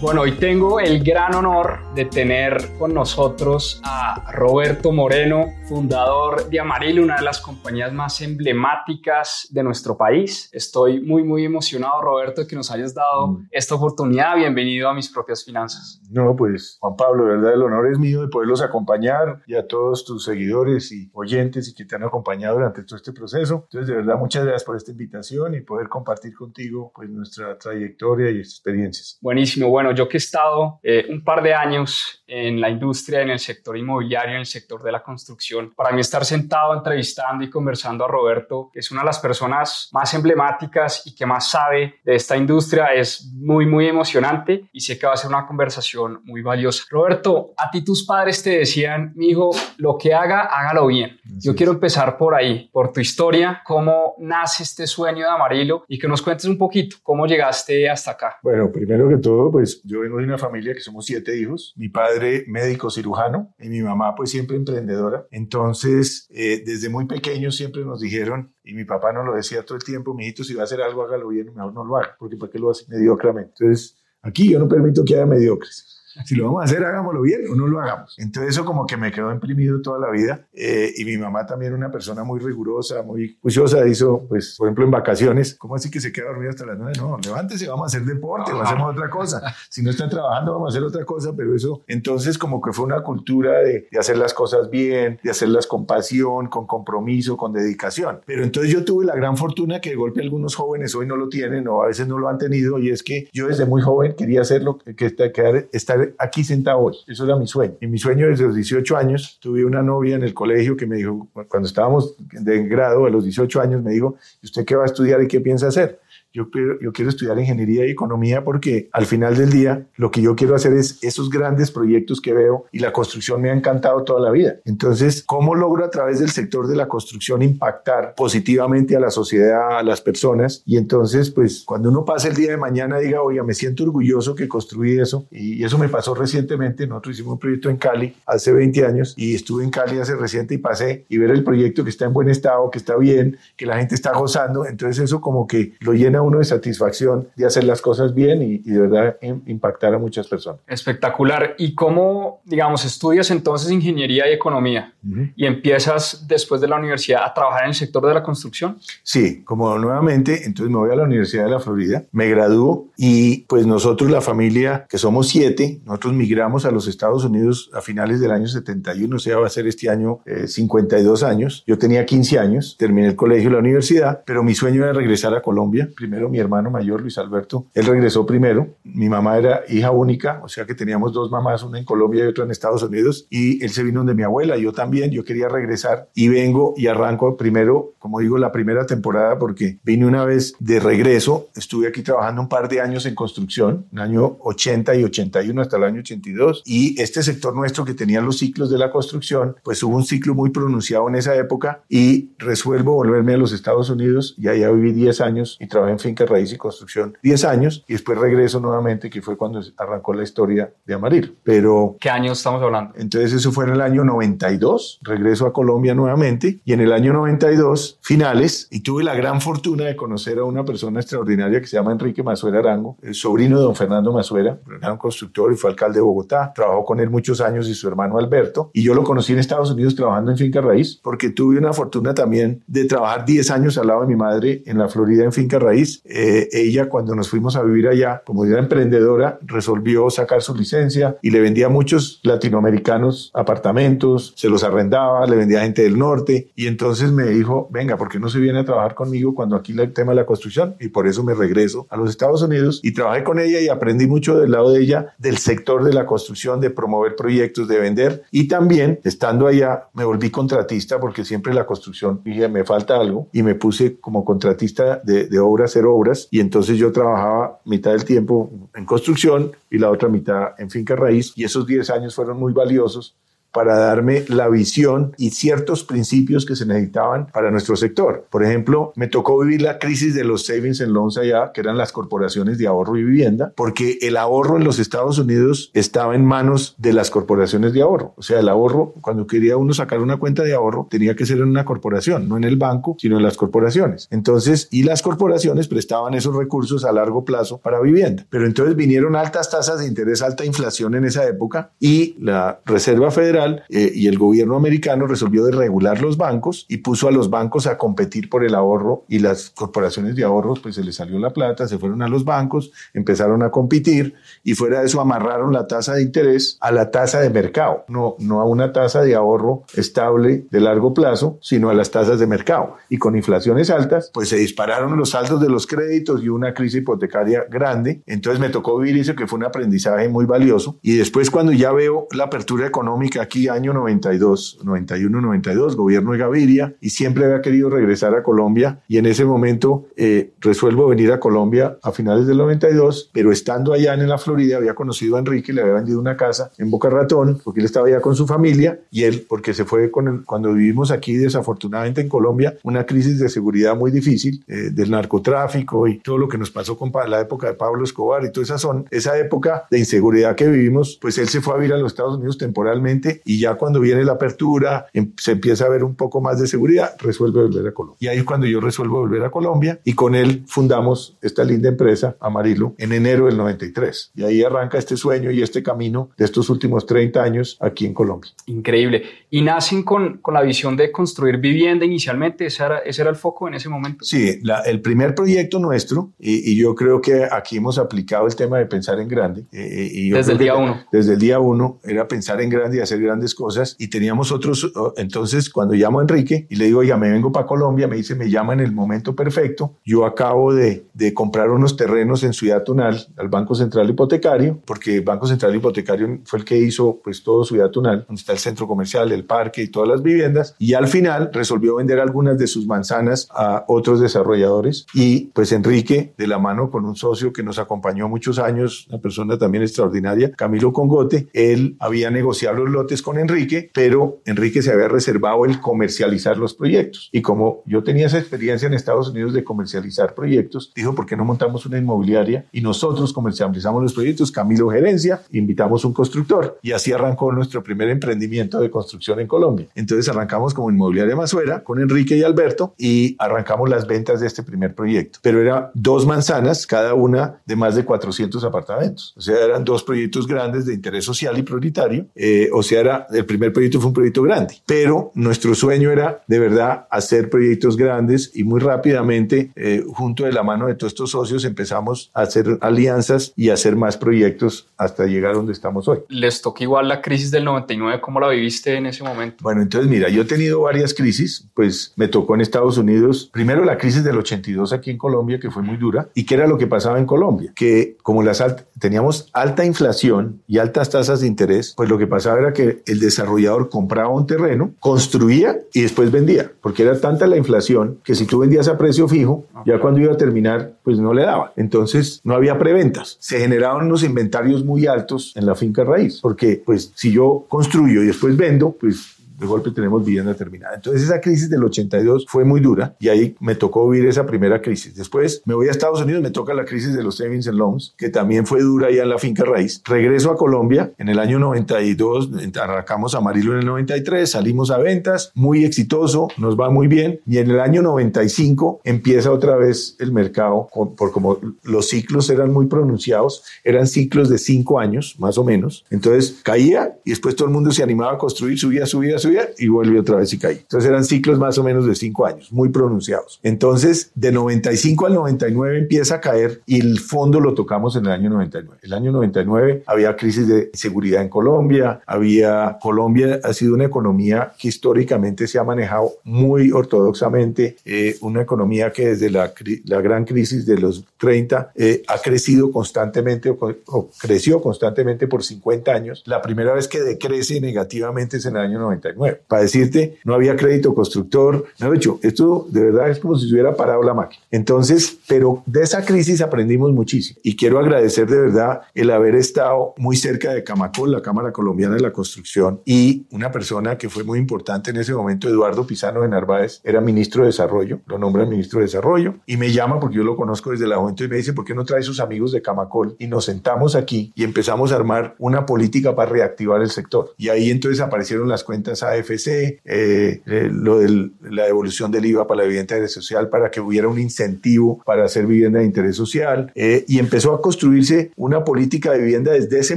Bueno, 0.00 0.20
hoy 0.20 0.36
tengo 0.36 0.78
el 0.78 1.02
gran 1.02 1.34
honor 1.34 1.80
de 1.96 2.04
tener 2.04 2.56
con 2.78 2.94
nosotros 2.94 3.80
a 3.82 4.30
Roberto 4.30 4.92
Moreno, 4.92 5.46
fundador 5.68 6.48
de 6.48 6.60
Amaril, 6.60 7.00
una 7.00 7.16
de 7.16 7.24
las 7.24 7.40
compañías 7.40 7.92
más 7.92 8.20
emblemáticas 8.20 9.48
de 9.50 9.64
nuestro 9.64 9.96
país. 9.96 10.50
Estoy 10.52 11.00
muy, 11.00 11.24
muy 11.24 11.44
emocionado, 11.44 12.00
Roberto, 12.00 12.42
de 12.42 12.46
que 12.46 12.54
nos 12.54 12.70
hayas 12.70 12.94
dado 12.94 13.26
mm. 13.26 13.48
esta 13.50 13.74
oportunidad. 13.74 14.36
Bienvenido 14.36 14.88
a 14.88 14.94
mis 14.94 15.08
propias 15.08 15.44
finanzas. 15.44 16.00
No, 16.08 16.36
pues 16.36 16.78
Juan 16.78 16.94
Pablo, 16.94 17.24
de 17.24 17.30
verdad 17.36 17.54
el 17.54 17.62
honor 17.62 17.90
es 17.90 17.98
mío 17.98 18.22
de 18.22 18.28
poderlos 18.28 18.62
acompañar 18.62 19.42
y 19.48 19.56
a 19.56 19.66
todos 19.66 20.04
tus 20.04 20.24
seguidores 20.24 20.92
y 20.92 21.10
oyentes 21.12 21.68
y 21.70 21.74
que 21.74 21.84
te 21.84 21.96
han 21.96 22.04
acompañado 22.04 22.54
durante 22.54 22.84
todo 22.84 22.94
este 22.94 23.12
proceso. 23.12 23.64
Entonces, 23.64 23.88
de 23.88 23.96
verdad, 23.96 24.16
muchas 24.16 24.44
gracias 24.44 24.62
por 24.62 24.76
esta 24.76 24.92
invitación 24.92 25.56
y 25.56 25.60
poder 25.62 25.88
compartir 25.88 26.36
contigo 26.36 26.92
pues 26.94 27.10
nuestra 27.10 27.58
trayectoria 27.58 28.30
y 28.30 28.38
experiencias. 28.38 29.18
Buenísimo. 29.20 29.68
Bueno, 29.68 29.87
yo 29.92 30.08
que 30.08 30.16
he 30.16 30.18
estado 30.18 30.80
eh, 30.82 31.06
un 31.08 31.22
par 31.22 31.42
de 31.42 31.54
años 31.54 32.17
en 32.28 32.60
la 32.60 32.68
industria, 32.68 33.22
en 33.22 33.30
el 33.30 33.38
sector 33.38 33.76
inmobiliario, 33.76 34.34
en 34.34 34.40
el 34.40 34.46
sector 34.46 34.82
de 34.82 34.92
la 34.92 35.02
construcción, 35.02 35.72
para 35.74 35.90
mí 35.92 36.00
estar 36.00 36.24
sentado 36.24 36.74
entrevistando 36.74 37.44
y 37.44 37.50
conversando 37.50 38.04
a 38.04 38.08
Roberto, 38.08 38.70
que 38.72 38.80
es 38.80 38.90
una 38.90 39.00
de 39.00 39.06
las 39.06 39.18
personas 39.18 39.88
más 39.92 40.12
emblemáticas 40.14 41.02
y 41.06 41.14
que 41.14 41.24
más 41.24 41.50
sabe 41.50 41.96
de 42.04 42.14
esta 42.14 42.36
industria, 42.36 42.92
es 42.94 43.32
muy, 43.34 43.66
muy 43.66 43.86
emocionante 43.86 44.68
y 44.72 44.80
sé 44.80 44.98
que 44.98 45.06
va 45.06 45.14
a 45.14 45.16
ser 45.16 45.30
una 45.30 45.46
conversación 45.46 46.20
muy 46.24 46.42
valiosa. 46.42 46.84
Roberto, 46.90 47.52
a 47.56 47.70
ti 47.70 47.82
tus 47.82 48.04
padres 48.04 48.42
te 48.42 48.58
decían, 48.58 49.12
mi 49.16 49.30
hijo, 49.30 49.50
lo 49.78 49.96
que 49.96 50.12
haga, 50.12 50.42
hágalo 50.42 50.86
bien. 50.86 51.18
Yo 51.24 51.54
quiero 51.54 51.72
empezar 51.72 52.18
por 52.18 52.34
ahí, 52.34 52.68
por 52.72 52.92
tu 52.92 53.00
historia, 53.00 53.62
cómo 53.64 54.14
nace 54.18 54.62
este 54.62 54.86
sueño 54.86 55.24
de 55.24 55.30
Amarillo 55.30 55.84
y 55.88 55.98
que 55.98 56.08
nos 56.08 56.20
cuentes 56.20 56.44
un 56.44 56.58
poquito 56.58 56.96
cómo 57.02 57.26
llegaste 57.26 57.88
hasta 57.88 58.12
acá. 58.12 58.38
Bueno, 58.42 58.70
primero 58.70 59.08
que 59.08 59.16
todo, 59.16 59.50
pues 59.50 59.80
yo 59.84 60.00
vengo 60.00 60.18
de 60.18 60.24
una 60.24 60.38
familia 60.38 60.74
que 60.74 60.80
somos 60.80 61.06
siete 61.06 61.36
hijos. 61.38 61.72
Mi 61.76 61.88
padre 61.88 62.17
médico 62.46 62.90
cirujano 62.90 63.54
y 63.58 63.68
mi 63.68 63.82
mamá 63.82 64.14
pues 64.14 64.30
siempre 64.30 64.56
emprendedora. 64.56 65.26
Entonces, 65.30 66.26
eh, 66.30 66.62
desde 66.64 66.88
muy 66.88 67.06
pequeños 67.06 67.56
siempre 67.56 67.84
nos 67.84 68.00
dijeron, 68.00 68.54
y 68.62 68.74
mi 68.74 68.84
papá 68.84 69.12
nos 69.12 69.26
lo 69.26 69.34
decía 69.34 69.64
todo 69.64 69.76
el 69.76 69.84
tiempo, 69.84 70.14
mijito, 70.14 70.44
si 70.44 70.54
va 70.54 70.62
a 70.62 70.64
hacer 70.64 70.80
algo, 70.82 71.02
hágalo 71.02 71.28
bien, 71.28 71.54
mejor 71.54 71.72
no 71.72 71.84
lo 71.84 71.96
haga, 71.96 72.16
porque 72.18 72.36
¿para 72.36 72.52
qué 72.52 72.58
lo 72.58 72.70
hace 72.70 72.84
mediocramente? 72.88 73.52
Entonces, 73.58 73.98
aquí 74.22 74.50
yo 74.50 74.58
no 74.58 74.68
permito 74.68 75.04
que 75.04 75.14
haya 75.14 75.26
mediocres 75.26 75.97
si 76.24 76.34
lo 76.34 76.44
vamos 76.44 76.62
a 76.62 76.64
hacer, 76.64 76.84
hagámoslo 76.84 77.22
bien 77.22 77.42
o 77.50 77.54
no 77.54 77.66
lo 77.66 77.80
hagamos. 77.80 78.14
Entonces 78.18 78.54
eso 78.54 78.64
como 78.64 78.86
que 78.86 78.96
me 78.96 79.12
quedó 79.12 79.32
imprimido 79.32 79.80
toda 79.82 79.98
la 79.98 80.10
vida. 80.10 80.46
Eh, 80.52 80.92
y 80.96 81.04
mi 81.04 81.16
mamá 81.16 81.46
también 81.46 81.74
una 81.74 81.90
persona 81.90 82.24
muy 82.24 82.40
rigurosa, 82.40 83.02
muy 83.02 83.38
juiciosa, 83.40 83.86
hizo, 83.86 84.26
pues, 84.28 84.54
por 84.56 84.66
ejemplo, 84.66 84.84
en 84.84 84.90
vacaciones, 84.90 85.54
¿cómo 85.54 85.74
así 85.74 85.90
que 85.90 86.00
se 86.00 86.12
queda 86.12 86.26
dormido 86.26 86.50
hasta 86.50 86.66
las 86.66 86.78
nueve? 86.78 86.92
No, 86.98 87.18
levántese, 87.18 87.68
vamos 87.68 87.84
a 87.84 87.96
hacer 87.96 88.06
deporte 88.06 88.52
o 88.52 88.62
hacemos 88.62 88.92
otra 88.92 89.10
cosa. 89.10 89.42
Si 89.70 89.82
no 89.82 89.90
está 89.90 90.08
trabajando, 90.08 90.52
vamos 90.52 90.68
a 90.68 90.70
hacer 90.76 90.82
otra 90.82 91.04
cosa, 91.04 91.32
pero 91.36 91.54
eso, 91.54 91.82
entonces 91.86 92.38
como 92.38 92.60
que 92.60 92.72
fue 92.72 92.86
una 92.86 93.02
cultura 93.02 93.58
de, 93.58 93.86
de 93.90 93.98
hacer 93.98 94.16
las 94.16 94.32
cosas 94.32 94.70
bien, 94.70 95.20
de 95.22 95.30
hacerlas 95.30 95.66
con 95.66 95.86
pasión, 95.86 96.48
con 96.48 96.66
compromiso, 96.66 97.36
con 97.36 97.52
dedicación. 97.52 98.20
Pero 98.24 98.42
entonces 98.42 98.72
yo 98.72 98.84
tuve 98.84 99.04
la 99.04 99.14
gran 99.14 99.36
fortuna 99.36 99.80
que 99.80 99.90
de 99.90 99.96
golpe 99.96 100.20
algunos 100.20 100.54
jóvenes 100.54 100.94
hoy 100.94 101.06
no 101.06 101.16
lo 101.16 101.28
tienen 101.28 101.68
o 101.68 101.82
a 101.82 101.88
veces 101.88 102.08
no 102.08 102.18
lo 102.18 102.28
han 102.28 102.38
tenido 102.38 102.78
y 102.78 102.90
es 102.90 103.02
que 103.02 103.28
yo 103.32 103.48
desde 103.48 103.66
muy 103.66 103.82
joven 103.82 104.14
quería 104.16 104.40
hacerlo, 104.40 104.78
que 104.78 105.06
estar, 105.06 105.68
estar 105.72 106.07
aquí 106.18 106.44
sentado 106.44 106.78
hoy. 106.78 106.96
Eso 107.06 107.24
era 107.24 107.36
mi 107.36 107.46
sueño. 107.46 107.76
Y 107.80 107.86
mi 107.86 107.98
sueño 107.98 108.28
desde 108.28 108.44
los 108.44 108.54
18 108.54 108.96
años, 108.96 109.38
tuve 109.40 109.64
una 109.64 109.82
novia 109.82 110.16
en 110.16 110.22
el 110.22 110.34
colegio 110.34 110.76
que 110.76 110.86
me 110.86 110.96
dijo, 110.96 111.28
cuando 111.48 111.68
estábamos 111.68 112.16
de 112.18 112.66
grado, 112.66 113.06
a 113.06 113.10
los 113.10 113.24
18 113.24 113.60
años, 113.60 113.82
me 113.82 113.92
dijo, 113.92 114.16
¿y 114.42 114.46
usted 114.46 114.64
qué 114.64 114.76
va 114.76 114.84
a 114.84 114.86
estudiar 114.86 115.22
y 115.22 115.28
qué 115.28 115.40
piensa 115.40 115.68
hacer? 115.68 116.00
Yo 116.32 116.48
yo 116.80 116.92
quiero 116.92 117.10
estudiar 117.10 117.38
ingeniería 117.38 117.86
y 117.86 117.90
economía 117.90 118.44
porque 118.44 118.88
al 118.92 119.06
final 119.06 119.36
del 119.36 119.50
día 119.50 119.86
lo 119.96 120.10
que 120.10 120.22
yo 120.22 120.36
quiero 120.36 120.54
hacer 120.54 120.72
es 120.72 120.98
esos 121.02 121.30
grandes 121.30 121.70
proyectos 121.70 122.20
que 122.20 122.32
veo 122.32 122.66
y 122.72 122.78
la 122.78 122.92
construcción 122.92 123.40
me 123.40 123.50
ha 123.50 123.54
encantado 123.54 124.04
toda 124.04 124.20
la 124.20 124.30
vida. 124.30 124.56
Entonces, 124.64 125.22
¿cómo 125.24 125.54
logro 125.54 125.84
a 125.84 125.90
través 125.90 126.20
del 126.20 126.30
sector 126.30 126.66
de 126.66 126.76
la 126.76 126.88
construcción 126.88 127.42
impactar 127.42 128.14
positivamente 128.16 128.96
a 128.96 129.00
la 129.00 129.10
sociedad, 129.10 129.78
a 129.78 129.82
las 129.82 130.00
personas? 130.00 130.62
Y 130.66 130.76
entonces, 130.76 131.30
pues 131.30 131.62
cuando 131.64 131.88
uno 131.90 132.04
pasa 132.04 132.28
el 132.28 132.34
día 132.34 132.50
de 132.50 132.56
mañana 132.56 132.98
diga, 132.98 133.22
oiga, 133.22 133.42
me 133.42 133.54
siento 133.54 133.84
orgulloso 133.84 134.34
que 134.34 134.48
construí 134.48 134.98
eso. 134.98 135.26
Y 135.30 135.64
eso 135.64 135.78
me 135.78 135.88
pasó 135.88 136.14
recientemente. 136.14 136.86
Nosotros 136.86 137.14
hicimos 137.14 137.34
un 137.34 137.38
proyecto 137.38 137.70
en 137.70 137.76
Cali 137.76 138.14
hace 138.26 138.52
20 138.52 138.86
años 138.86 139.14
y 139.16 139.34
estuve 139.34 139.64
en 139.64 139.70
Cali 139.70 139.98
hace 139.98 140.16
reciente 140.16 140.54
y 140.54 140.58
pasé 140.58 141.06
y 141.08 141.18
ver 141.18 141.30
el 141.30 141.44
proyecto 141.44 141.84
que 141.84 141.90
está 141.90 142.04
en 142.06 142.12
buen 142.12 142.28
estado, 142.28 142.70
que 142.70 142.78
está 142.78 142.96
bien, 142.96 143.38
que 143.56 143.66
la 143.66 143.78
gente 143.78 143.94
está 143.94 144.12
gozando. 144.12 144.66
Entonces 144.66 145.04
eso 145.04 145.20
como 145.20 145.46
que 145.46 145.74
lo 145.80 145.92
llena 145.92 146.17
uno 146.22 146.38
de 146.38 146.44
satisfacción 146.44 147.28
de 147.36 147.46
hacer 147.46 147.64
las 147.64 147.80
cosas 147.80 148.14
bien 148.14 148.42
y, 148.42 148.58
de 148.58 148.80
verdad 148.80 149.16
impactar 149.46 149.94
a 149.94 149.98
muchas 149.98 150.26
personas. 150.28 150.60
Espectacular. 150.66 151.54
¿Y 151.58 151.74
cómo, 151.74 152.40
digamos, 152.44 152.84
estudias 152.84 153.30
entonces 153.30 153.70
ingeniería 153.70 154.28
y 154.28 154.32
economía 154.32 154.92
y 155.36 155.46
empiezas 155.46 156.26
después 156.26 156.60
de 156.60 156.68
la 156.68 156.76
universidad 156.76 157.22
a 157.24 157.32
trabajar 157.32 157.64
en 157.64 157.68
el 157.68 157.74
sector 157.74 158.06
de 158.06 158.14
la 158.14 158.22
construcción? 158.22 158.78
Sí, 159.02 159.42
como 159.44 159.78
nuevamente, 159.78 160.44
entonces 160.44 160.70
me 160.70 160.78
voy 160.78 160.90
a 160.90 160.96
la 160.96 161.04
Universidad 161.04 161.44
de 161.44 161.50
la 161.50 161.60
Florida, 161.60 162.04
me 162.12 162.28
gradúo 162.28 162.88
y 162.96 163.42
pues 163.42 163.66
nosotros, 163.66 164.10
la 164.10 164.20
familia, 164.20 164.86
que 164.88 164.98
somos 164.98 165.28
siete, 165.28 165.80
nosotros 165.84 166.14
migramos 166.14 166.64
a 166.64 166.70
los 166.70 166.88
Estados 166.88 167.24
Unidos 167.24 167.70
a 167.72 167.80
finales 167.80 168.20
del 168.20 168.30
año 168.30 168.46
71, 168.46 169.14
o 169.14 169.18
sea, 169.18 169.38
va 169.38 169.46
a 169.46 169.50
ser 169.50 169.66
este 169.66 169.88
año 169.88 170.20
52 170.46 171.22
eh, 171.22 171.26
años. 171.26 171.64
Yo 171.66 171.78
tenía 171.78 172.04
15 172.04 172.38
años, 172.38 172.76
terminé 172.78 173.08
el 173.08 173.16
colegio 173.16 173.50
y 173.50 173.52
la 173.52 173.58
universidad, 173.58 174.22
pero 174.24 174.42
mi 174.42 174.54
sueño 174.54 174.82
era 174.82 174.92
regresar 174.92 175.34
a 175.34 175.42
Colombia. 175.42 175.88
Primero 175.96 176.07
mi 176.08 176.38
hermano 176.38 176.70
mayor, 176.70 177.00
Luis 177.00 177.18
Alberto, 177.18 177.66
él 177.74 177.86
regresó 177.86 178.26
primero. 178.26 178.68
Mi 178.84 179.08
mamá 179.08 179.38
era 179.38 179.62
hija 179.68 179.90
única, 179.90 180.40
o 180.42 180.48
sea 180.48 180.64
que 180.64 180.74
teníamos 180.74 181.12
dos 181.12 181.30
mamás, 181.30 181.62
una 181.62 181.78
en 181.78 181.84
Colombia 181.84 182.24
y 182.24 182.28
otra 182.28 182.44
en 182.44 182.50
Estados 182.50 182.82
Unidos. 182.82 183.26
Y 183.30 183.62
él 183.64 183.70
se 183.70 183.82
vino 183.82 184.04
de 184.04 184.14
mi 184.14 184.22
abuela, 184.22 184.56
yo 184.56 184.72
también, 184.72 185.10
yo 185.10 185.24
quería 185.24 185.48
regresar 185.48 186.08
y 186.14 186.28
vengo 186.28 186.74
y 186.76 186.86
arranco 186.86 187.36
primero, 187.36 187.94
como 187.98 188.20
digo, 188.20 188.38
la 188.38 188.52
primera 188.52 188.86
temporada 188.86 189.38
porque 189.38 189.78
vine 189.82 190.06
una 190.06 190.24
vez 190.24 190.54
de 190.58 190.80
regreso, 190.80 191.48
estuve 191.54 191.88
aquí 191.88 192.02
trabajando 192.02 192.42
un 192.42 192.48
par 192.48 192.68
de 192.68 192.80
años 192.80 193.06
en 193.06 193.14
construcción, 193.14 193.86
un 193.92 193.98
año 193.98 194.38
80 194.40 194.94
y 194.96 195.04
81 195.04 195.60
hasta 195.60 195.76
el 195.76 195.84
año 195.84 196.00
82. 196.00 196.62
Y 196.64 197.00
este 197.00 197.22
sector 197.22 197.54
nuestro 197.54 197.84
que 197.84 197.94
tenía 197.94 198.20
los 198.20 198.38
ciclos 198.38 198.70
de 198.70 198.78
la 198.78 198.90
construcción, 198.90 199.56
pues 199.62 199.82
hubo 199.82 199.96
un 199.96 200.04
ciclo 200.04 200.34
muy 200.34 200.50
pronunciado 200.50 201.08
en 201.08 201.16
esa 201.16 201.34
época 201.36 201.82
y 201.88 202.30
resuelvo 202.38 202.94
volverme 202.94 203.34
a 203.34 203.38
los 203.38 203.52
Estados 203.52 203.90
Unidos 203.90 204.34
y 204.38 204.48
allá 204.48 204.70
viví 204.70 204.92
10 204.92 205.20
años 205.20 205.56
y 205.60 205.66
trabajé 205.66 205.97
en 205.98 206.00
finca 206.00 206.26
raíz 206.26 206.52
y 206.52 206.56
construcción 206.56 207.16
10 207.22 207.44
años 207.44 207.84
y 207.88 207.94
después 207.94 208.18
regreso 208.18 208.60
nuevamente, 208.60 209.10
que 209.10 209.22
fue 209.22 209.36
cuando 209.36 209.60
arrancó 209.76 210.14
la 210.14 210.22
historia 210.22 210.72
de 210.86 210.94
Amarillo. 210.94 211.32
Pero... 211.42 211.96
¿Qué 212.00 212.10
año 212.10 212.32
estamos 212.32 212.62
hablando? 212.62 212.94
Entonces 212.96 213.32
eso 213.32 213.52
fue 213.52 213.64
en 213.64 213.72
el 213.72 213.80
año 213.80 214.04
92, 214.04 215.00
regreso 215.02 215.46
a 215.46 215.52
Colombia 215.52 215.94
nuevamente 215.94 216.60
y 216.64 216.72
en 216.72 216.80
el 216.80 216.92
año 216.92 217.12
92 217.12 217.98
finales 218.02 218.68
y 218.70 218.80
tuve 218.80 219.04
la 219.04 219.14
gran 219.14 219.40
fortuna 219.40 219.84
de 219.84 219.96
conocer 219.96 220.38
a 220.38 220.44
una 220.44 220.64
persona 220.64 221.00
extraordinaria 221.00 221.60
que 221.60 221.66
se 221.66 221.76
llama 221.76 221.92
Enrique 221.92 222.22
Mazuera 222.22 222.60
Arango, 222.60 222.96
el 223.02 223.14
sobrino 223.14 223.58
de 223.58 223.64
don 223.64 223.74
Fernando 223.74 224.12
Mazuera, 224.12 224.58
era 224.80 224.92
un 224.92 224.98
constructor 224.98 225.52
y 225.52 225.56
fue 225.56 225.70
alcalde 225.70 225.98
de 225.98 226.02
Bogotá. 226.02 226.52
Trabajó 226.54 226.84
con 226.84 227.00
él 227.00 227.10
muchos 227.10 227.40
años 227.40 227.68
y 227.68 227.74
su 227.74 227.88
hermano 227.88 228.18
Alberto. 228.18 228.70
Y 228.72 228.82
yo 228.82 228.94
lo 228.94 229.02
conocí 229.02 229.32
en 229.32 229.38
Estados 229.38 229.70
Unidos 229.70 229.94
trabajando 229.94 230.30
en 230.30 230.38
Finca 230.38 230.60
Raíz 230.60 230.98
porque 231.02 231.30
tuve 231.30 231.58
una 231.58 231.72
fortuna 231.72 232.14
también 232.14 232.62
de 232.66 232.84
trabajar 232.84 233.24
10 233.24 233.50
años 233.50 233.78
al 233.78 233.88
lado 233.88 234.02
de 234.02 234.06
mi 234.06 234.16
madre 234.16 234.62
en 234.66 234.78
la 234.78 234.88
Florida 234.88 235.24
en 235.24 235.32
Finca 235.32 235.58
Raíz. 235.58 235.87
Eh, 236.04 236.48
ella 236.52 236.88
cuando 236.88 237.14
nos 237.14 237.28
fuimos 237.28 237.56
a 237.56 237.62
vivir 237.62 237.88
allá, 237.88 238.22
como 238.24 238.44
era 238.44 238.58
emprendedora, 238.58 239.38
resolvió 239.42 240.10
sacar 240.10 240.42
su 240.42 240.54
licencia 240.54 241.16
y 241.22 241.30
le 241.30 241.40
vendía 241.40 241.66
a 241.66 241.70
muchos 241.70 242.20
latinoamericanos 242.22 243.30
apartamentos, 243.34 244.32
se 244.36 244.48
los 244.48 244.64
arrendaba, 244.64 245.26
le 245.26 245.36
vendía 245.36 245.60
a 245.60 245.62
gente 245.62 245.82
del 245.82 245.98
norte 245.98 246.50
y 246.54 246.66
entonces 246.66 247.12
me 247.12 247.24
dijo, 247.24 247.68
venga, 247.70 247.96
¿por 247.96 248.08
qué 248.08 248.18
no 248.18 248.28
se 248.28 248.38
viene 248.38 248.60
a 248.60 248.64
trabajar 248.64 248.94
conmigo 248.94 249.34
cuando 249.34 249.56
aquí 249.56 249.72
el 249.72 249.92
tema 249.92 250.12
de 250.12 250.16
la 250.16 250.26
construcción? 250.26 250.76
Y 250.80 250.88
por 250.88 251.06
eso 251.06 251.22
me 251.22 251.34
regreso 251.34 251.86
a 251.90 251.96
los 251.96 252.10
Estados 252.10 252.42
Unidos 252.42 252.80
y 252.82 252.92
trabajé 252.92 253.24
con 253.24 253.38
ella 253.38 253.60
y 253.60 253.68
aprendí 253.68 254.06
mucho 254.06 254.38
del 254.38 254.50
lado 254.50 254.72
de 254.72 254.80
ella, 254.80 255.14
del 255.18 255.38
sector 255.38 255.84
de 255.84 255.92
la 255.92 256.06
construcción, 256.06 256.60
de 256.60 256.70
promover 256.70 257.16
proyectos, 257.16 257.68
de 257.68 257.78
vender 257.78 258.22
y 258.30 258.48
también 258.48 259.00
estando 259.04 259.46
allá 259.46 259.88
me 259.94 260.04
volví 260.04 260.30
contratista 260.30 261.00
porque 261.00 261.24
siempre 261.24 261.54
la 261.54 261.66
construcción 261.66 262.20
dije, 262.24 262.48
me 262.48 262.64
falta 262.64 262.96
algo 262.96 263.28
y 263.32 263.42
me 263.42 263.54
puse 263.54 263.98
como 264.00 264.24
contratista 264.24 265.00
de, 265.04 265.26
de 265.26 265.38
obras, 265.38 265.72
obras 265.86 266.28
y 266.30 266.40
entonces 266.40 266.76
yo 266.76 266.92
trabajaba 266.92 267.60
mitad 267.64 267.92
del 267.92 268.04
tiempo 268.04 268.50
en 268.74 268.84
construcción 268.84 269.52
y 269.70 269.78
la 269.78 269.90
otra 269.90 270.08
mitad 270.08 270.54
en 270.58 270.70
finca 270.70 270.96
raíz 270.96 271.32
y 271.36 271.44
esos 271.44 271.66
10 271.66 271.90
años 271.90 272.14
fueron 272.14 272.38
muy 272.38 272.52
valiosos 272.52 273.14
para 273.52 273.76
darme 273.76 274.24
la 274.28 274.48
visión 274.48 275.12
y 275.16 275.30
ciertos 275.30 275.84
principios 275.84 276.46
que 276.46 276.56
se 276.56 276.66
necesitaban 276.66 277.26
para 277.32 277.50
nuestro 277.50 277.76
sector. 277.76 278.26
Por 278.30 278.44
ejemplo, 278.44 278.92
me 278.96 279.08
tocó 279.08 279.38
vivir 279.40 279.62
la 279.62 279.78
crisis 279.78 280.14
de 280.14 280.24
los 280.24 280.46
savings 280.46 280.80
and 280.80 280.92
loans 280.92 281.18
allá, 281.18 281.52
que 281.52 281.60
eran 281.60 281.76
las 281.76 281.92
corporaciones 281.92 282.58
de 282.58 282.66
ahorro 282.66 282.96
y 282.96 283.04
vivienda, 283.04 283.52
porque 283.56 283.98
el 284.02 284.16
ahorro 284.16 284.56
en 284.56 284.64
los 284.64 284.78
Estados 284.78 285.18
Unidos 285.18 285.70
estaba 285.74 286.14
en 286.14 286.24
manos 286.24 286.74
de 286.78 286.92
las 286.92 287.10
corporaciones 287.10 287.72
de 287.72 287.82
ahorro. 287.82 288.14
O 288.16 288.22
sea, 288.22 288.40
el 288.40 288.48
ahorro, 288.48 288.94
cuando 289.00 289.26
quería 289.26 289.56
uno 289.56 289.72
sacar 289.74 290.00
una 290.00 290.18
cuenta 290.18 290.42
de 290.42 290.54
ahorro, 290.54 290.86
tenía 290.90 291.16
que 291.16 291.26
ser 291.26 291.38
en 291.38 291.48
una 291.48 291.64
corporación, 291.64 292.28
no 292.28 292.36
en 292.36 292.44
el 292.44 292.56
banco, 292.56 292.96
sino 292.98 293.16
en 293.16 293.22
las 293.22 293.36
corporaciones. 293.36 294.08
Entonces, 294.10 294.68
y 294.70 294.82
las 294.82 295.02
corporaciones 295.02 295.68
prestaban 295.68 296.14
esos 296.14 296.34
recursos 296.34 296.84
a 296.84 296.92
largo 296.92 297.24
plazo 297.24 297.58
para 297.58 297.80
vivienda. 297.80 298.26
Pero 298.30 298.46
entonces 298.46 298.76
vinieron 298.76 299.16
altas 299.16 299.50
tasas 299.50 299.80
de 299.80 299.86
interés, 299.86 300.22
alta 300.22 300.44
inflación 300.44 300.94
en 300.94 301.04
esa 301.04 301.26
época 301.26 301.72
y 301.80 302.16
la 302.20 302.60
Reserva 302.64 303.10
Federal 303.10 303.47
eh, 303.68 303.90
y 303.94 304.06
el 304.06 304.18
gobierno 304.18 304.56
americano 304.56 305.06
resolvió 305.06 305.44
de 305.44 305.52
regular 305.52 306.00
los 306.00 306.16
bancos 306.16 306.66
y 306.68 306.78
puso 306.78 307.08
a 307.08 307.12
los 307.12 307.30
bancos 307.30 307.66
a 307.66 307.78
competir 307.78 308.28
por 308.28 308.44
el 308.44 308.54
ahorro 308.54 309.04
y 309.08 309.18
las 309.18 309.50
corporaciones 309.50 310.16
de 310.16 310.24
ahorros 310.24 310.60
pues 310.60 310.74
se 310.74 310.84
les 310.84 310.96
salió 310.96 311.18
la 311.18 311.32
plata, 311.32 311.68
se 311.68 311.78
fueron 311.78 312.02
a 312.02 312.08
los 312.08 312.24
bancos, 312.24 312.72
empezaron 312.94 313.42
a 313.42 313.50
competir 313.50 314.14
y 314.44 314.54
fuera 314.54 314.80
de 314.80 314.86
eso 314.86 315.00
amarraron 315.00 315.52
la 315.52 315.66
tasa 315.66 315.94
de 315.94 316.02
interés 316.02 316.58
a 316.60 316.70
la 316.70 316.90
tasa 316.90 317.20
de 317.20 317.30
mercado, 317.30 317.84
no, 317.88 318.16
no 318.18 318.40
a 318.40 318.44
una 318.44 318.72
tasa 318.72 319.02
de 319.02 319.14
ahorro 319.14 319.64
estable 319.74 320.46
de 320.50 320.60
largo 320.60 320.94
plazo, 320.94 321.38
sino 321.40 321.70
a 321.70 321.74
las 321.74 321.90
tasas 321.90 322.18
de 322.18 322.26
mercado. 322.26 322.76
Y 322.88 322.98
con 322.98 323.16
inflaciones 323.16 323.70
altas, 323.70 324.10
pues 324.12 324.28
se 324.28 324.36
dispararon 324.36 324.96
los 324.96 325.10
saldos 325.10 325.40
de 325.40 325.48
los 325.48 325.66
créditos 325.66 326.22
y 326.22 326.28
una 326.28 326.54
crisis 326.54 326.82
hipotecaria 326.82 327.44
grande. 327.48 328.02
Entonces 328.06 328.40
me 328.40 328.48
tocó 328.48 328.78
vivir 328.78 329.00
eso 329.00 329.14
que 329.14 329.26
fue 329.26 329.38
un 329.38 329.44
aprendizaje 329.44 330.08
muy 330.08 330.24
valioso. 330.24 330.78
Y 330.82 330.96
después 330.96 331.30
cuando 331.30 331.52
ya 331.52 331.72
veo 331.72 332.06
la 332.12 332.24
apertura 332.24 332.66
económica 332.66 333.27
aquí 333.28 333.48
año 333.48 333.74
92, 333.74 334.60
91, 334.64 335.20
92, 335.20 335.76
gobierno 335.76 336.12
de 336.12 336.18
Gaviria, 336.18 336.74
y 336.80 336.90
siempre 336.90 337.26
había 337.26 337.42
querido 337.42 337.68
regresar 337.68 338.14
a 338.14 338.22
Colombia 338.22 338.80
y 338.88 338.96
en 338.96 339.06
ese 339.06 339.24
momento 339.24 339.86
eh, 339.96 340.32
resuelvo 340.40 340.88
venir 340.88 341.12
a 341.12 341.20
Colombia 341.20 341.76
a 341.82 341.92
finales 341.92 342.26
del 342.26 342.38
92, 342.38 343.10
pero 343.12 343.30
estando 343.30 343.72
allá 343.74 343.94
en 343.94 344.08
la 344.08 344.16
Florida 344.16 344.56
había 344.56 344.74
conocido 344.74 345.16
a 345.16 345.18
Enrique, 345.18 345.52
le 345.52 345.60
había 345.60 345.74
vendido 345.74 346.00
una 346.00 346.16
casa 346.16 346.50
en 346.56 346.70
Boca 346.70 346.88
Ratón, 346.88 347.40
porque 347.44 347.60
él 347.60 347.66
estaba 347.66 347.86
allá 347.86 348.00
con 348.00 348.16
su 348.16 348.26
familia 348.26 348.80
y 348.90 349.04
él, 349.04 349.26
porque 349.28 349.52
se 349.52 349.64
fue 349.64 349.90
con 349.90 350.08
el, 350.08 350.24
cuando 350.24 350.52
vivimos 350.54 350.90
aquí 350.90 351.16
desafortunadamente 351.16 352.00
en 352.00 352.08
Colombia, 352.08 352.56
una 352.62 352.86
crisis 352.86 353.18
de 353.18 353.28
seguridad 353.28 353.76
muy 353.76 353.90
difícil 353.90 354.42
eh, 354.48 354.70
del 354.72 354.90
narcotráfico 354.90 355.86
y 355.86 355.98
todo 355.98 356.16
lo 356.16 356.28
que 356.28 356.38
nos 356.38 356.50
pasó 356.50 356.76
con 356.76 356.90
la 357.08 357.20
época 357.20 357.48
de 357.48 357.54
Pablo 357.54 357.84
Escobar 357.84 358.24
y 358.24 358.32
toda 358.32 358.44
esa, 358.44 358.58
son, 358.58 358.86
esa 358.90 359.18
época 359.18 359.66
de 359.70 359.78
inseguridad 359.78 360.34
que 360.34 360.48
vivimos, 360.48 360.98
pues 361.00 361.18
él 361.18 361.28
se 361.28 361.40
fue 361.40 361.54
a 361.54 361.56
vivir 361.58 361.74
a 361.74 361.78
los 361.78 361.92
Estados 361.92 362.16
Unidos 362.16 362.38
temporalmente 362.38 363.17
y 363.24 363.40
ya 363.40 363.54
cuando 363.54 363.80
viene 363.80 364.04
la 364.04 364.12
apertura, 364.12 364.86
em, 364.92 365.12
se 365.16 365.32
empieza 365.32 365.66
a 365.66 365.68
ver 365.68 365.84
un 365.84 365.94
poco 365.94 366.20
más 366.20 366.40
de 366.40 366.46
seguridad, 366.46 366.94
resuelve 366.98 367.42
volver 367.42 367.66
a 367.66 367.72
Colombia. 367.72 367.96
Y 368.00 368.08
ahí 368.08 368.18
es 368.18 368.24
cuando 368.24 368.46
yo 368.46 368.60
resuelvo 368.60 369.00
volver 369.00 369.24
a 369.24 369.30
Colombia 369.30 369.80
y 369.84 369.94
con 369.94 370.14
él 370.14 370.44
fundamos 370.46 371.16
esta 371.22 371.44
linda 371.44 371.68
empresa, 371.68 372.16
Amarillo, 372.20 372.74
en 372.78 372.92
enero 372.92 373.26
del 373.26 373.36
93. 373.36 374.12
Y 374.14 374.24
ahí 374.24 374.42
arranca 374.42 374.78
este 374.78 374.96
sueño 374.96 375.30
y 375.30 375.42
este 375.42 375.62
camino 375.62 376.10
de 376.16 376.24
estos 376.24 376.50
últimos 376.50 376.86
30 376.86 377.22
años 377.22 377.56
aquí 377.60 377.86
en 377.86 377.94
Colombia. 377.94 378.30
Increíble. 378.46 379.02
Y 379.30 379.42
nacen 379.42 379.82
con, 379.82 380.18
con 380.18 380.34
la 380.34 380.42
visión 380.42 380.76
de 380.76 380.90
construir 380.90 381.38
vivienda 381.38 381.84
inicialmente, 381.84 382.46
ese 382.46 382.64
era, 382.64 382.78
ese 382.78 383.02
era 383.02 383.10
el 383.10 383.16
foco 383.16 383.48
en 383.48 383.54
ese 383.54 383.68
momento. 383.68 384.04
Sí, 384.04 384.40
el 384.64 384.80
primer 384.80 385.14
proyecto 385.14 385.58
nuestro, 385.58 386.12
y, 386.18 386.58
yo 386.58 386.74
creo 386.74 387.00
que 387.00 387.26
aquí 387.30 387.58
hemos 387.58 387.78
aplicado 387.78 388.26
el 388.26 388.34
tema 388.34 388.58
de 388.58 388.66
pensar 388.66 388.98
en 388.98 389.08
grande. 389.08 389.44
Eh, 389.52 389.88
y 389.92 390.10
desde 390.10 390.32
el 390.32 390.38
día 390.38 390.54
uno. 390.56 390.80
Desde 390.90 391.14
el 391.14 391.18
día 391.18 391.38
uno 391.38 391.78
era 391.84 392.08
pensar 392.08 392.40
en 392.40 392.50
grande 392.50 392.78
y 392.78 392.80
hacer 392.80 393.00
grandes 393.08 393.34
cosas 393.34 393.76
y 393.78 393.88
teníamos 393.88 394.32
otros, 394.32 394.70
entonces 394.96 395.50
cuando 395.50 395.74
llamo 395.74 395.98
a 395.98 396.02
Enrique 396.02 396.46
y 396.50 396.56
le 396.56 396.66
digo, 396.66 396.80
oiga, 396.80 396.96
me 396.96 397.10
vengo 397.10 397.32
para 397.32 397.46
Colombia, 397.46 397.88
me 397.88 397.96
dice, 397.96 398.14
me 398.14 398.30
llama 398.30 398.52
en 398.52 398.60
el 398.60 398.72
momento 398.72 399.14
perfecto, 399.14 399.76
yo 399.84 400.04
acabo 400.04 400.52
de, 400.54 400.86
de 400.94 401.14
comprar 401.14 401.50
unos 401.50 401.76
terrenos 401.76 402.22
en 402.22 402.32
Ciudad 402.32 402.62
Tunal 402.64 403.06
al 403.16 403.28
Banco 403.28 403.54
Central 403.54 403.88
Hipotecario, 403.88 404.60
porque 404.64 404.96
el 404.96 405.02
Banco 405.02 405.26
Central 405.26 405.54
Hipotecario 405.54 406.20
fue 406.24 406.40
el 406.40 406.44
que 406.44 406.58
hizo 406.58 407.00
pues 407.02 407.22
todo 407.22 407.44
Ciudad 407.44 407.70
Tunal, 407.70 408.04
donde 408.06 408.20
está 408.20 408.32
el 408.32 408.38
centro 408.38 408.66
comercial, 408.66 409.10
el 409.12 409.24
parque 409.24 409.62
y 409.62 409.68
todas 409.68 409.88
las 409.88 410.02
viviendas, 410.02 410.54
y 410.58 410.74
al 410.74 410.88
final 410.88 411.30
resolvió 411.32 411.76
vender 411.76 412.00
algunas 412.00 412.38
de 412.38 412.46
sus 412.46 412.66
manzanas 412.66 413.28
a 413.30 413.64
otros 413.68 414.00
desarrolladores. 414.00 414.86
Y 414.94 415.26
pues 415.26 415.52
Enrique, 415.52 416.14
de 416.16 416.26
la 416.26 416.38
mano 416.38 416.70
con 416.70 416.84
un 416.84 416.96
socio 416.96 417.32
que 417.32 417.42
nos 417.42 417.58
acompañó 417.58 418.08
muchos 418.08 418.38
años, 418.38 418.86
una 418.88 419.00
persona 419.00 419.38
también 419.38 419.62
extraordinaria, 419.62 420.32
Camilo 420.32 420.72
Congote, 420.72 421.28
él 421.32 421.76
había 421.78 422.10
negociado 422.10 422.56
los 422.58 422.70
lotes 422.70 422.97
con 423.02 423.18
Enrique, 423.18 423.70
pero 423.72 424.20
Enrique 424.24 424.62
se 424.62 424.72
había 424.72 424.88
reservado 424.88 425.44
el 425.44 425.60
comercializar 425.60 426.38
los 426.38 426.54
proyectos. 426.54 427.08
Y 427.12 427.22
como 427.22 427.62
yo 427.66 427.82
tenía 427.82 428.06
esa 428.06 428.18
experiencia 428.18 428.66
en 428.66 428.74
Estados 428.74 429.10
Unidos 429.10 429.32
de 429.32 429.44
comercializar 429.44 430.14
proyectos, 430.14 430.72
dijo, 430.74 430.94
¿por 430.94 431.06
qué 431.06 431.16
no 431.16 431.24
montamos 431.24 431.66
una 431.66 431.78
inmobiliaria 431.78 432.46
y 432.52 432.60
nosotros 432.60 433.12
comercializamos 433.12 433.82
los 433.82 433.92
proyectos? 433.92 434.32
Camilo 434.32 434.70
Gerencia, 434.70 435.22
invitamos 435.32 435.84
un 435.84 435.92
constructor 435.92 436.58
y 436.62 436.72
así 436.72 436.92
arrancó 436.92 437.32
nuestro 437.32 437.62
primer 437.62 437.88
emprendimiento 437.88 438.60
de 438.60 438.70
construcción 438.70 439.20
en 439.20 439.26
Colombia. 439.26 439.66
Entonces 439.74 440.08
arrancamos 440.08 440.54
como 440.54 440.70
inmobiliaria 440.70 441.16
Masuera 441.16 441.62
con 441.62 441.80
Enrique 441.80 442.16
y 442.16 442.22
Alberto 442.22 442.74
y 442.78 443.16
arrancamos 443.18 443.68
las 443.68 443.86
ventas 443.86 444.20
de 444.20 444.26
este 444.26 444.42
primer 444.42 444.74
proyecto. 444.74 445.18
Pero 445.22 445.40
era 445.40 445.70
dos 445.74 446.06
manzanas, 446.06 446.66
cada 446.66 446.94
una 446.94 447.40
de 447.46 447.56
más 447.56 447.74
de 447.74 447.84
400 447.84 448.42
apartamentos. 448.44 449.14
O 449.16 449.20
sea, 449.20 449.44
eran 449.44 449.64
dos 449.64 449.82
proyectos 449.82 450.26
grandes 450.26 450.66
de 450.66 450.74
interés 450.74 451.04
social 451.04 451.38
y 451.38 451.42
prioritario. 451.42 452.06
Eh, 452.14 452.48
o 452.52 452.62
sea, 452.62 452.80
era 452.88 453.06
el 453.10 453.24
primer 453.24 453.52
proyecto 453.52 453.80
fue 453.80 453.88
un 453.88 453.94
proyecto 453.94 454.22
grande, 454.22 454.54
pero 454.66 455.10
nuestro 455.14 455.54
sueño 455.54 455.90
era 455.90 456.22
de 456.26 456.38
verdad 456.38 456.86
hacer 456.90 457.30
proyectos 457.30 457.76
grandes 457.76 458.30
y 458.34 458.44
muy 458.44 458.60
rápidamente, 458.60 459.50
eh, 459.56 459.84
junto 459.86 460.24
de 460.24 460.32
la 460.32 460.42
mano 460.42 460.66
de 460.66 460.74
todos 460.74 460.92
estos 460.92 461.10
socios, 461.10 461.44
empezamos 461.44 462.10
a 462.14 462.22
hacer 462.22 462.58
alianzas 462.60 463.32
y 463.36 463.50
hacer 463.50 463.76
más 463.76 463.96
proyectos 463.96 464.68
hasta 464.76 465.06
llegar 465.06 465.34
donde 465.34 465.52
estamos 465.52 465.88
hoy. 465.88 465.98
¿Les 466.08 466.40
toca 466.42 466.62
igual 466.62 466.88
la 466.88 467.02
crisis 467.02 467.30
del 467.30 467.44
99? 467.44 468.00
¿Cómo 468.00 468.20
la 468.20 468.28
viviste 468.28 468.74
en 468.74 468.86
ese 468.86 469.04
momento? 469.04 469.36
Bueno, 469.42 469.62
entonces 469.62 469.90
mira, 469.90 470.08
yo 470.08 470.22
he 470.22 470.24
tenido 470.24 470.62
varias 470.62 470.94
crisis, 470.94 471.48
pues 471.54 471.92
me 471.96 472.08
tocó 472.08 472.34
en 472.34 472.40
Estados 472.40 472.78
Unidos, 472.78 473.30
primero 473.32 473.64
la 473.64 473.78
crisis 473.78 474.04
del 474.04 474.16
82 474.18 474.72
aquí 474.72 474.90
en 474.90 474.98
Colombia, 474.98 475.38
que 475.38 475.50
fue 475.50 475.62
muy 475.62 475.76
dura, 475.76 476.08
y 476.14 476.24
qué 476.24 476.34
era 476.34 476.46
lo 476.46 476.58
que 476.58 476.66
pasaba 476.66 476.98
en 476.98 477.06
Colombia, 477.06 477.52
que 477.54 477.96
como 478.02 478.22
las 478.22 478.38
teníamos 478.78 479.28
alta 479.32 479.64
inflación 479.64 480.42
y 480.46 480.58
altas 480.58 480.90
tasas 480.90 481.20
de 481.20 481.26
interés, 481.26 481.74
pues 481.76 481.88
lo 481.88 481.98
que 481.98 482.06
pasaba 482.06 482.38
era 482.38 482.52
que 482.52 482.77
el 482.86 483.00
desarrollador 483.00 483.68
compraba 483.68 484.08
un 484.08 484.26
terreno, 484.26 484.72
construía 484.80 485.58
y 485.72 485.82
después 485.82 486.10
vendía, 486.10 486.50
porque 486.60 486.82
era 486.82 487.00
tanta 487.00 487.26
la 487.26 487.36
inflación 487.36 487.98
que 488.04 488.14
si 488.14 488.26
tú 488.26 488.38
vendías 488.38 488.68
a 488.68 488.78
precio 488.78 489.08
fijo, 489.08 489.46
ya 489.66 489.80
cuando 489.80 490.00
iba 490.00 490.12
a 490.12 490.16
terminar, 490.16 490.72
pues 490.82 490.98
no 490.98 491.12
le 491.12 491.22
daba. 491.22 491.52
Entonces 491.56 492.20
no 492.24 492.34
había 492.34 492.58
preventas. 492.58 493.16
Se 493.20 493.40
generaban 493.40 493.86
unos 493.86 494.02
inventarios 494.02 494.64
muy 494.64 494.86
altos 494.86 495.32
en 495.36 495.46
la 495.46 495.54
finca 495.54 495.84
raíz, 495.84 496.20
porque 496.20 496.62
pues 496.64 496.92
si 496.94 497.12
yo 497.12 497.44
construyo 497.48 498.02
y 498.02 498.06
después 498.06 498.36
vendo, 498.36 498.72
pues 498.78 499.17
de 499.38 499.46
golpe 499.46 499.70
tenemos 499.70 500.04
vivienda 500.04 500.34
terminada. 500.34 500.74
Entonces 500.74 501.02
esa 501.02 501.20
crisis 501.20 501.48
del 501.48 501.62
82 501.64 502.26
fue 502.28 502.44
muy 502.44 502.60
dura 502.60 502.96
y 502.98 503.08
ahí 503.08 503.36
me 503.40 503.54
tocó 503.54 503.88
vivir 503.88 504.08
esa 504.08 504.26
primera 504.26 504.60
crisis. 504.60 504.94
Después 504.94 505.42
me 505.44 505.54
voy 505.54 505.68
a 505.68 505.70
Estados 505.70 506.02
Unidos, 506.02 506.22
me 506.22 506.30
toca 506.30 506.54
la 506.54 506.64
crisis 506.64 506.94
de 506.94 507.02
los 507.02 507.16
savings 507.16 507.46
and 507.46 507.56
loans, 507.56 507.94
que 507.96 508.08
también 508.08 508.46
fue 508.46 508.62
dura 508.62 508.90
ya 508.90 509.02
en 509.02 509.08
la 509.08 509.18
finca 509.18 509.44
raíz. 509.44 509.82
Regreso 509.84 510.30
a 510.30 510.36
Colombia 510.36 510.92
en 510.98 511.08
el 511.08 511.18
año 511.18 511.38
92, 511.38 512.30
arrancamos 512.60 513.14
Amarillo 513.14 513.52
en 513.52 513.60
el 513.60 513.66
93, 513.66 514.28
salimos 514.28 514.70
a 514.70 514.78
ventas, 514.78 515.30
muy 515.34 515.64
exitoso, 515.64 516.28
nos 516.36 516.58
va 516.58 516.70
muy 516.70 516.88
bien 516.88 517.20
y 517.26 517.38
en 517.38 517.50
el 517.50 517.60
año 517.60 517.82
95 517.82 518.80
empieza 518.84 519.30
otra 519.30 519.56
vez 519.56 519.96
el 520.00 520.12
mercado, 520.12 520.68
por 520.96 521.12
como 521.12 521.38
los 521.62 521.88
ciclos 521.88 522.28
eran 522.30 522.52
muy 522.52 522.66
pronunciados, 522.66 523.44
eran 523.62 523.86
ciclos 523.86 524.28
de 524.28 524.38
cinco 524.38 524.80
años 524.80 525.16
más 525.18 525.38
o 525.38 525.44
menos. 525.44 525.84
Entonces 525.90 526.40
caía 526.42 526.98
y 527.04 527.10
después 527.10 527.36
todo 527.36 527.46
el 527.46 527.54
mundo 527.54 527.70
se 527.70 527.82
animaba 527.82 528.14
a 528.14 528.18
construir, 528.18 528.58
subía, 528.58 528.86
subía, 528.86 529.18
subía 529.18 529.27
y 529.58 529.68
volvió 529.68 530.00
otra 530.00 530.16
vez 530.16 530.32
y 530.32 530.38
caía. 530.38 530.58
Entonces 530.58 530.88
eran 530.88 531.04
ciclos 531.04 531.38
más 531.38 531.58
o 531.58 531.64
menos 531.64 531.86
de 531.86 531.94
cinco 531.94 532.26
años, 532.26 532.52
muy 532.52 532.68
pronunciados. 532.68 533.40
Entonces 533.42 534.10
de 534.14 534.32
95 534.32 535.06
al 535.06 535.14
99 535.14 535.78
empieza 535.78 536.16
a 536.16 536.20
caer 536.20 536.62
y 536.66 536.80
el 536.80 536.98
fondo 537.00 537.40
lo 537.40 537.54
tocamos 537.54 537.96
en 537.96 538.06
el 538.06 538.12
año 538.12 538.30
99. 538.30 538.80
El 538.82 538.92
año 538.92 539.12
99 539.12 539.84
había 539.86 540.16
crisis 540.16 540.46
de 540.48 540.70
seguridad 540.72 541.22
en 541.22 541.28
Colombia, 541.28 542.00
había 542.06 542.78
Colombia 542.80 543.40
ha 543.42 543.52
sido 543.52 543.74
una 543.74 543.84
economía 543.84 544.52
que 544.58 544.68
históricamente 544.68 545.46
se 545.46 545.58
ha 545.58 545.64
manejado 545.64 546.12
muy 546.24 546.70
ortodoxamente, 546.72 547.76
eh, 547.84 548.16
una 548.20 548.42
economía 548.42 548.92
que 548.92 549.08
desde 549.08 549.30
la, 549.30 549.52
la, 549.84 550.00
gran 550.00 550.24
crisis 550.24 550.66
de 550.66 550.78
los 550.78 551.04
30 551.18 551.72
eh, 551.74 552.02
ha 552.06 552.18
crecido 552.18 552.70
constantemente 552.70 553.50
o, 553.50 554.10
creció 554.20 554.60
constantemente 554.60 555.26
por 555.26 555.42
50 555.42 555.92
años. 555.92 556.22
La 556.26 556.42
primera 556.42 556.72
vez 556.72 556.88
que 556.88 557.00
decrece 557.00 557.60
negativamente 557.60 558.38
es 558.38 558.46
en 558.46 558.56
el 558.56 558.62
año 558.62 558.78
99. 558.78 559.17
Para 559.46 559.62
decirte, 559.62 560.18
no 560.24 560.34
había 560.34 560.56
crédito 560.56 560.94
constructor, 560.94 561.64
no 561.80 561.92
hecho, 561.92 562.18
esto 562.22 562.66
de 562.70 562.84
verdad 562.84 563.10
es 563.10 563.18
como 563.18 563.36
si 563.36 563.48
se 563.48 563.52
hubiera 563.52 563.74
parado 563.74 564.02
la 564.02 564.14
máquina. 564.14 564.42
Entonces, 564.50 565.18
pero 565.26 565.62
de 565.66 565.82
esa 565.82 566.04
crisis 566.04 566.40
aprendimos 566.40 566.92
muchísimo 566.92 567.40
y 567.42 567.56
quiero 567.56 567.78
agradecer 567.78 568.28
de 568.28 568.40
verdad 568.40 568.82
el 568.94 569.10
haber 569.10 569.34
estado 569.34 569.94
muy 569.96 570.16
cerca 570.16 570.52
de 570.52 570.64
Camacol, 570.64 571.12
la 571.12 571.22
Cámara 571.22 571.52
Colombiana 571.52 571.94
de 571.94 572.00
la 572.00 572.12
Construcción, 572.12 572.80
y 572.84 573.26
una 573.30 573.50
persona 573.50 573.98
que 573.98 574.08
fue 574.08 574.24
muy 574.24 574.38
importante 574.38 574.90
en 574.90 574.96
ese 574.96 575.12
momento, 575.12 575.48
Eduardo 575.48 575.86
Pisano 575.86 576.22
de 576.22 576.28
Narváez, 576.28 576.80
era 576.84 577.00
ministro 577.00 577.42
de 577.42 577.48
Desarrollo, 577.48 578.00
lo 578.06 578.18
nombra 578.18 578.46
ministro 578.46 578.80
de 578.80 578.86
Desarrollo, 578.86 579.34
y 579.46 579.56
me 579.56 579.72
llama 579.72 580.00
porque 580.00 580.16
yo 580.16 580.24
lo 580.24 580.36
conozco 580.36 580.70
desde 580.70 580.86
la 580.86 580.96
juventud 580.96 581.24
y 581.24 581.28
me 581.28 581.36
dice, 581.36 581.52
¿por 581.52 581.64
qué 581.64 581.74
no 581.74 581.84
trae 581.84 582.02
sus 582.02 582.20
amigos 582.20 582.52
de 582.52 582.62
Camacol? 582.62 583.16
Y 583.18 583.26
nos 583.26 583.46
sentamos 583.46 583.94
aquí 583.94 584.32
y 584.34 584.44
empezamos 584.44 584.92
a 584.92 584.96
armar 584.96 585.34
una 585.38 585.66
política 585.66 586.14
para 586.14 586.30
reactivar 586.30 586.82
el 586.82 586.90
sector. 586.90 587.34
Y 587.36 587.48
ahí 587.48 587.70
entonces 587.70 588.00
aparecieron 588.00 588.48
las 588.48 588.64
cuentas 588.64 589.02
AFC, 589.10 589.48
eh, 589.48 589.80
eh, 589.84 590.68
lo 590.72 590.98
de 590.98 591.30
la 591.42 591.64
devolución 591.64 592.10
del 592.10 592.26
IVA 592.26 592.46
para 592.46 592.62
la 592.62 592.68
vivienda 592.68 593.08
social 593.08 593.48
para 593.48 593.70
que 593.70 593.80
hubiera 593.80 594.08
un 594.08 594.18
incentivo 594.18 595.02
para 595.04 595.24
hacer 595.24 595.46
vivienda 595.46 595.80
de 595.80 595.86
interés 595.86 596.16
social, 596.16 596.72
eh, 596.74 597.04
y 597.08 597.18
empezó 597.18 597.54
a 597.54 597.60
construirse 597.60 598.32
una 598.36 598.64
política 598.64 599.12
de 599.12 599.20
vivienda 599.20 599.52
desde 599.52 599.78
ese 599.78 599.96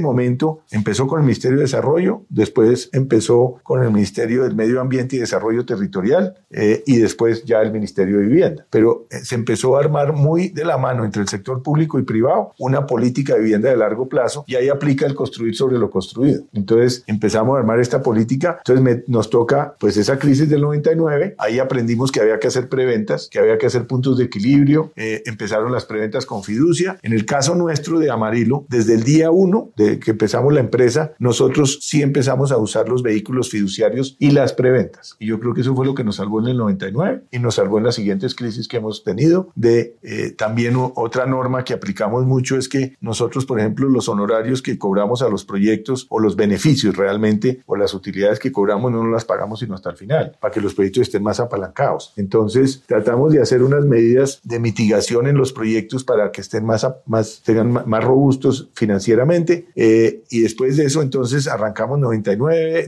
momento. 0.00 0.60
Empezó 0.70 1.06
con 1.06 1.20
el 1.20 1.26
Ministerio 1.26 1.58
de 1.58 1.64
Desarrollo, 1.64 2.22
después 2.28 2.90
empezó 2.92 3.60
con 3.62 3.82
el 3.82 3.90
Ministerio 3.90 4.44
del 4.44 4.54
Medio 4.54 4.80
Ambiente 4.80 5.16
y 5.16 5.18
Desarrollo 5.20 5.64
Territorial, 5.64 6.34
y 6.86 6.98
después 6.98 7.44
ya 7.44 7.62
el 7.62 7.72
Ministerio 7.72 8.18
de 8.18 8.26
Vivienda. 8.26 8.66
Pero 8.70 9.06
se 9.22 9.34
empezó 9.34 9.76
a 9.76 9.80
armar 9.80 10.12
muy 10.12 10.48
de 10.48 10.64
la 10.64 10.76
mano 10.76 11.04
entre 11.04 11.22
el 11.22 11.28
sector 11.28 11.62
público 11.62 11.98
y 11.98 12.02
privado 12.02 12.52
una 12.58 12.86
política 12.86 13.34
de 13.34 13.40
vivienda 13.40 13.70
de 13.70 13.76
largo 13.76 14.08
plazo 14.08 14.44
y 14.46 14.56
ahí 14.56 14.68
aplica 14.68 15.06
el 15.06 15.14
construir 15.14 15.54
sobre 15.54 15.78
lo 15.78 15.90
construido. 15.90 16.44
Entonces 16.52 17.04
empezamos 17.06 17.56
a 17.56 17.60
armar 17.60 17.80
esta 17.80 18.02
política, 18.02 18.58
entonces 18.58 19.01
nos 19.06 19.30
toca 19.30 19.76
pues 19.78 19.96
esa 19.96 20.18
crisis 20.18 20.48
del 20.48 20.62
99, 20.62 21.34
ahí 21.38 21.58
aprendimos 21.58 22.10
que 22.12 22.20
había 22.20 22.38
que 22.38 22.48
hacer 22.48 22.68
preventas, 22.68 23.28
que 23.30 23.38
había 23.38 23.58
que 23.58 23.66
hacer 23.66 23.86
puntos 23.86 24.18
de 24.18 24.24
equilibrio, 24.24 24.92
eh, 24.96 25.22
empezaron 25.26 25.72
las 25.72 25.84
preventas 25.84 26.26
con 26.26 26.42
fiducia. 26.42 26.98
En 27.02 27.12
el 27.12 27.26
caso 27.26 27.54
nuestro 27.54 27.98
de 27.98 28.10
Amarillo, 28.10 28.66
desde 28.68 28.94
el 28.94 29.04
día 29.04 29.30
uno 29.30 29.70
de 29.76 29.98
que 29.98 30.12
empezamos 30.12 30.52
la 30.52 30.60
empresa, 30.60 31.12
nosotros 31.18 31.78
sí 31.82 32.02
empezamos 32.02 32.52
a 32.52 32.58
usar 32.58 32.88
los 32.88 33.02
vehículos 33.02 33.50
fiduciarios 33.50 34.16
y 34.18 34.30
las 34.30 34.52
preventas. 34.52 35.16
Y 35.18 35.26
yo 35.26 35.40
creo 35.40 35.54
que 35.54 35.60
eso 35.60 35.74
fue 35.74 35.86
lo 35.86 35.94
que 35.94 36.04
nos 36.04 36.16
salvó 36.16 36.40
en 36.40 36.48
el 36.48 36.56
99 36.56 37.24
y 37.30 37.38
nos 37.38 37.56
salvó 37.56 37.78
en 37.78 37.84
las 37.84 37.94
siguientes 37.94 38.34
crisis 38.34 38.68
que 38.68 38.78
hemos 38.78 39.04
tenido 39.04 39.50
de 39.54 39.96
eh, 40.02 40.32
también 40.32 40.74
otra 40.76 41.26
norma 41.26 41.64
que 41.64 41.74
aplicamos 41.74 42.24
mucho 42.24 42.56
es 42.56 42.68
que 42.68 42.96
nosotros, 43.00 43.46
por 43.46 43.58
ejemplo, 43.58 43.88
los 43.88 44.08
honorarios 44.08 44.62
que 44.62 44.78
cobramos 44.78 45.22
a 45.22 45.28
los 45.28 45.44
proyectos 45.44 46.06
o 46.08 46.20
los 46.20 46.36
beneficios 46.36 46.96
realmente 46.96 47.62
o 47.66 47.76
las 47.76 47.94
utilidades 47.94 48.38
que 48.38 48.52
cobramos 48.52 48.91
no 48.92 49.10
las 49.10 49.24
pagamos 49.24 49.60
sino 49.60 49.74
hasta 49.74 49.90
el 49.90 49.96
final, 49.96 50.36
para 50.40 50.52
que 50.52 50.60
los 50.60 50.74
proyectos 50.74 51.02
estén 51.02 51.22
más 51.22 51.40
apalancados. 51.40 52.12
Entonces, 52.16 52.82
tratamos 52.86 53.32
de 53.32 53.40
hacer 53.40 53.62
unas 53.62 53.84
medidas 53.84 54.40
de 54.44 54.58
mitigación 54.58 55.26
en 55.26 55.36
los 55.36 55.52
proyectos 55.52 56.04
para 56.04 56.30
que 56.32 56.40
estén 56.40 56.64
más, 56.64 56.86
más 57.06 57.42
tengan 57.44 57.72
más 57.72 58.04
robustos 58.04 58.68
financieramente. 58.74 59.66
Eh, 59.74 60.22
y 60.30 60.40
después 60.40 60.76
de 60.76 60.86
eso, 60.86 61.02
entonces, 61.02 61.48
arrancamos 61.48 61.98
99, 61.98 62.86